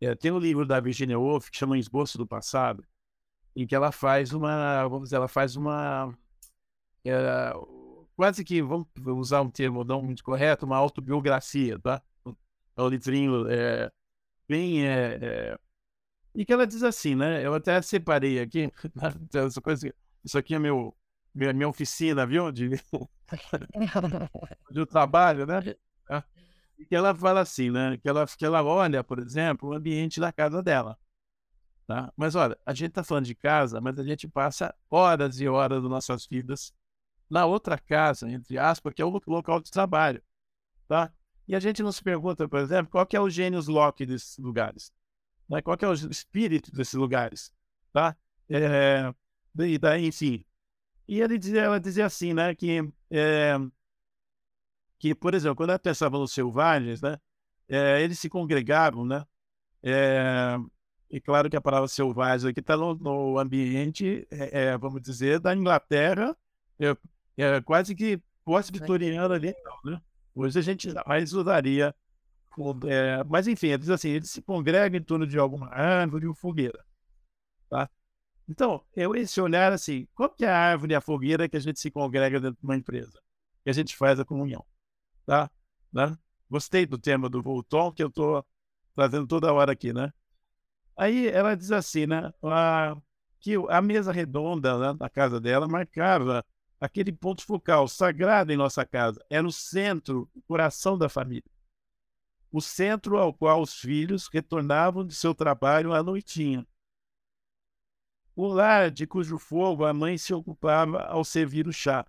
[0.00, 2.84] É, tem um livro da Virginia Woolf que chama Esboço do Passado,
[3.54, 6.16] em que ela faz uma, vamos dizer, ela faz uma
[7.04, 7.52] é,
[8.20, 12.02] quase que, vamos usar um termo não muito correto, uma autobiografia, tá?
[12.76, 13.90] É um livrinho é,
[14.46, 14.86] bem.
[14.86, 15.58] É, é,
[16.34, 17.44] e que ela diz assim, né?
[17.44, 18.70] Eu até separei aqui,
[19.34, 19.92] essa coisa,
[20.22, 20.94] isso aqui é meu,
[21.34, 22.52] minha, minha oficina, viu?
[22.52, 22.70] De,
[24.70, 25.74] de trabalho, né?
[26.88, 27.96] Que ela fala assim, né?
[27.98, 30.98] Que ela, que ela olha, por exemplo, o ambiente da casa dela.
[31.86, 32.12] Tá?
[32.16, 35.82] Mas olha, a gente está falando de casa, mas a gente passa horas e horas
[35.82, 36.72] das nossas vidas
[37.28, 40.22] na outra casa, entre aspas, que é o local de trabalho,
[40.86, 41.12] tá?
[41.48, 44.38] E a gente não se pergunta, por exemplo, qual que é o gênios loci desses
[44.38, 44.92] lugares,
[45.48, 45.60] né?
[45.62, 47.52] Qual que é o espírito desses lugares,
[47.92, 48.16] tá?
[48.48, 49.12] É,
[49.52, 50.44] daí, enfim.
[51.08, 53.56] E ele dizia, ela dizia assim, né, que, é,
[55.00, 57.18] que, por exemplo, quando ela pensava nos selvagens, né,
[57.68, 59.24] é, eles se congregavam, né,
[59.82, 60.56] é,
[61.08, 65.40] E claro que a palavra selvagem aqui está no, no, ambiente, é, é, vamos dizer,
[65.40, 66.36] da Inglaterra,
[66.78, 66.96] é,
[67.36, 70.00] é quase que pós-vitoriana ali, então, né?
[70.34, 71.94] Hoje a gente jamais usaria.
[72.88, 76.34] É, mas enfim, ele diz assim: ele se congrega em torno de alguma árvore ou
[76.34, 76.84] fogueira.
[77.68, 77.88] Tá?
[78.48, 81.60] Então, eu esse olhar assim, qual que é a árvore e a fogueira que a
[81.60, 83.20] gente se congrega dentro de uma empresa?
[83.64, 84.64] Que a gente faz a comunhão.
[85.30, 85.48] Tá?
[85.92, 86.18] Né?
[86.50, 88.44] Gostei do tema do Volton, que eu estou
[88.96, 90.12] trazendo toda hora aqui, né?
[90.96, 92.34] Aí ela diz assim, né?
[92.42, 92.96] A,
[93.38, 96.44] que a mesa redonda né, na casa dela marcava
[96.80, 99.24] aquele ponto focal sagrado em nossa casa.
[99.30, 101.48] Era o centro, o coração da família.
[102.50, 106.66] O centro ao qual os filhos retornavam de seu trabalho à noitinha.
[108.34, 112.04] O lar de cujo fogo a mãe se ocupava ao servir o chá.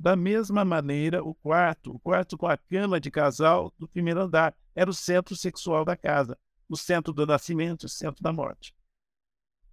[0.00, 4.56] Da mesma maneira, o quarto, o quarto com a cama de casal do primeiro andar,
[4.74, 6.38] era o centro sexual da casa,
[6.70, 8.74] o centro do nascimento, o centro da morte.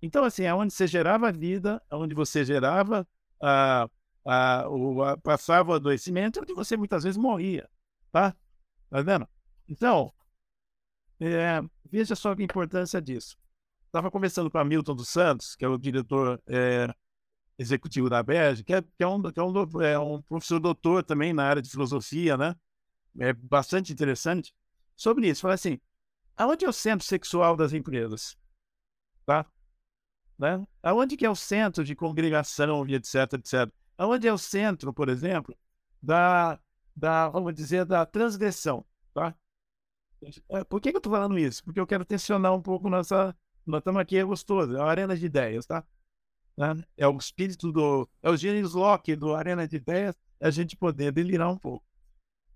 [0.01, 3.07] Então, assim, aonde você gerava a vida, aonde você gerava
[3.41, 3.89] a,
[4.25, 7.69] a, o, a, passava o adoecimento, onde você muitas vezes morria,
[8.11, 8.35] tá?
[8.89, 9.25] Tá vendo?
[9.65, 10.13] Então,
[11.21, 13.37] é, veja só a importância disso.
[13.85, 16.93] Estava conversando com a Milton dos Santos, que é o diretor é,
[17.57, 21.03] executivo da BERJ, que, é, que, é, um, que é, um, é um professor doutor
[21.03, 22.55] também na área de filosofia, né?
[23.19, 24.53] É bastante interessante.
[24.95, 25.79] Sobre isso, fala assim,
[26.35, 28.37] aonde é o centro sexual das empresas?
[29.25, 29.45] Tá?
[30.37, 30.65] Né?
[30.83, 33.71] Aonde que é o centro de congregação e etc, etc?
[33.97, 35.57] Aonde é o centro, por exemplo,
[36.01, 36.59] da,
[36.95, 39.35] da vamos dizer, da transgressão, tá?
[40.49, 41.63] É, por que, que eu estou falando isso?
[41.63, 43.35] Porque eu quero tensionar um pouco nossa...
[43.65, 45.83] Nós estamos aqui, é gostoso, é uma arena de ideias, tá?
[46.57, 46.83] Né?
[46.97, 48.09] É o espírito do...
[48.21, 51.85] É o Gênesis Locke do Arena de Ideias, é a gente poder delirar um pouco.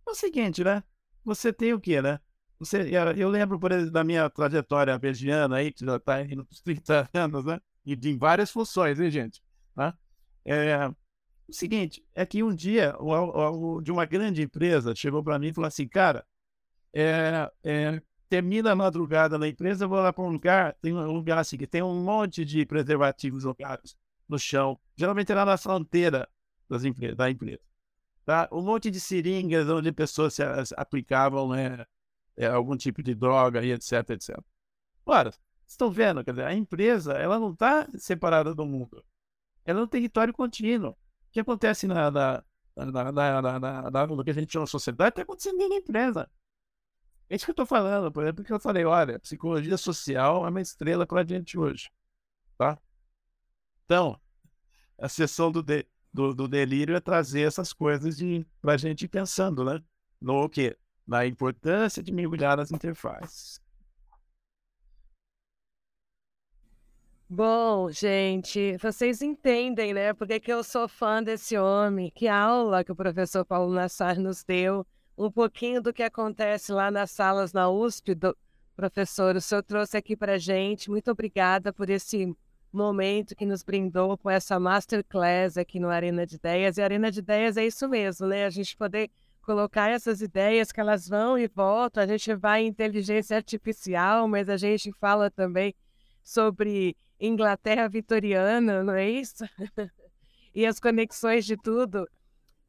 [0.07, 0.83] É o seguinte, né?
[1.23, 2.19] Você tem o quê, né?
[2.59, 6.61] Você, eu lembro, por exemplo, da minha trajetória vergiana aí, que já está indo nos
[6.61, 7.59] 30 anos, né?
[7.85, 9.41] E de várias funções, hein, gente?
[9.75, 9.93] Né?
[10.45, 15.39] É, o seguinte, é que um dia, o, o, de uma grande empresa, chegou para
[15.39, 16.25] mim e falou assim, cara,
[16.93, 21.11] é, é, termina a madrugada na empresa, eu vou lá para um lugar, tem um
[21.11, 26.29] lugar assim, que tem um monte de preservativos jogados no chão, geralmente lá na fronteira
[26.69, 27.59] das empresas, da empresa.
[28.23, 28.47] Tá?
[28.49, 30.43] Um monte de seringas onde pessoas se,
[30.77, 31.85] aplicavam né,
[32.37, 34.39] é, algum tipo de droga e etc, etc.
[35.05, 35.33] Ora,
[35.67, 39.03] estão vendo, quer dizer, a empresa ela não está separada do mundo.
[39.65, 40.91] Ela é um território contínuo.
[40.91, 40.97] O
[41.33, 42.43] que acontece na, na,
[42.77, 45.75] na, na, na, na, na, no que a gente chama de sociedade está acontecendo na
[45.75, 46.29] empresa.
[47.31, 50.49] É isso que eu estou falando, por exemplo, que eu falei, olha, psicologia social é
[50.49, 51.89] uma estrela para a gente hoje.
[52.57, 52.77] Tá?
[53.85, 54.19] Então,
[54.99, 58.17] a sessão do, de, do, do, delírio é trazer essas coisas
[58.59, 59.81] para a gente ir pensando, né?
[60.19, 60.77] No quê?
[61.07, 63.61] Na importância de mergulhar nas interfaces.
[67.29, 70.13] Bom, gente, vocês entendem, né?
[70.13, 72.11] Porque que eu sou fã desse homem.
[72.13, 74.85] Que aula que o professor Paulo Nassar nos deu.
[75.21, 78.35] Um pouquinho do que acontece lá nas salas na USP, do...
[78.75, 80.89] professor, o senhor trouxe aqui para gente.
[80.89, 82.35] Muito obrigada por esse
[82.73, 86.77] momento que nos brindou com essa masterclass aqui no Arena de Ideias.
[86.77, 88.45] E a Arena de Ideias é isso mesmo, né?
[88.45, 89.11] A gente poder
[89.43, 92.01] colocar essas ideias que elas vão e voltam.
[92.01, 95.75] A gente vai em inteligência artificial, mas a gente fala também
[96.23, 99.43] sobre Inglaterra vitoriana, não é isso?
[100.55, 102.07] e as conexões de tudo.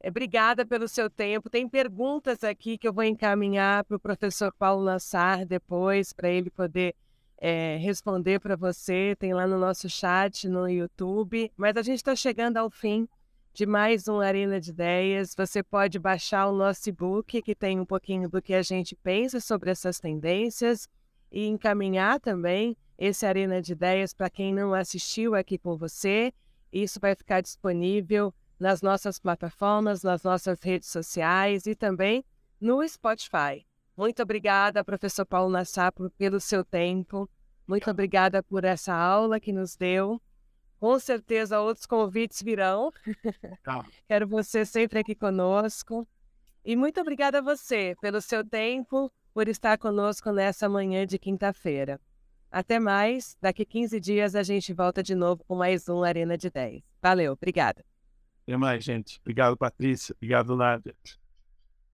[0.05, 1.49] Obrigada pelo seu tempo.
[1.49, 6.49] Tem perguntas aqui que eu vou encaminhar para o professor Paulo Nassar depois, para ele
[6.49, 6.93] poder
[7.37, 9.15] é, responder para você.
[9.17, 11.49] Tem lá no nosso chat no YouTube.
[11.55, 13.07] Mas a gente está chegando ao fim
[13.53, 15.33] de mais um Arena de Ideias.
[15.37, 19.39] Você pode baixar o nosso e-book, que tem um pouquinho do que a gente pensa
[19.39, 20.89] sobre essas tendências,
[21.31, 26.33] e encaminhar também esse Arena de Ideias para quem não assistiu aqui com você.
[26.71, 28.33] Isso vai ficar disponível
[28.63, 32.23] nas nossas plataformas, nas nossas redes sociais e também
[32.61, 33.67] no Spotify.
[33.95, 37.29] Muito obrigada, professor Paulo Nassar, pelo seu tempo.
[37.67, 40.19] Muito obrigada por essa aula que nos deu.
[40.79, 42.89] Com certeza outros convites virão.
[43.63, 43.85] Tá.
[44.07, 46.07] Quero você sempre aqui conosco.
[46.63, 51.99] E muito obrigada a você pelo seu tempo, por estar conosco nessa manhã de quinta-feira.
[52.49, 53.35] Até mais.
[53.41, 56.81] Daqui 15 dias a gente volta de novo com mais um Arena de 10.
[57.01, 57.83] Valeu, obrigada.
[58.43, 59.19] Até mais, gente.
[59.21, 60.13] Obrigado, Patrícia.
[60.15, 60.95] Obrigado, Nádia.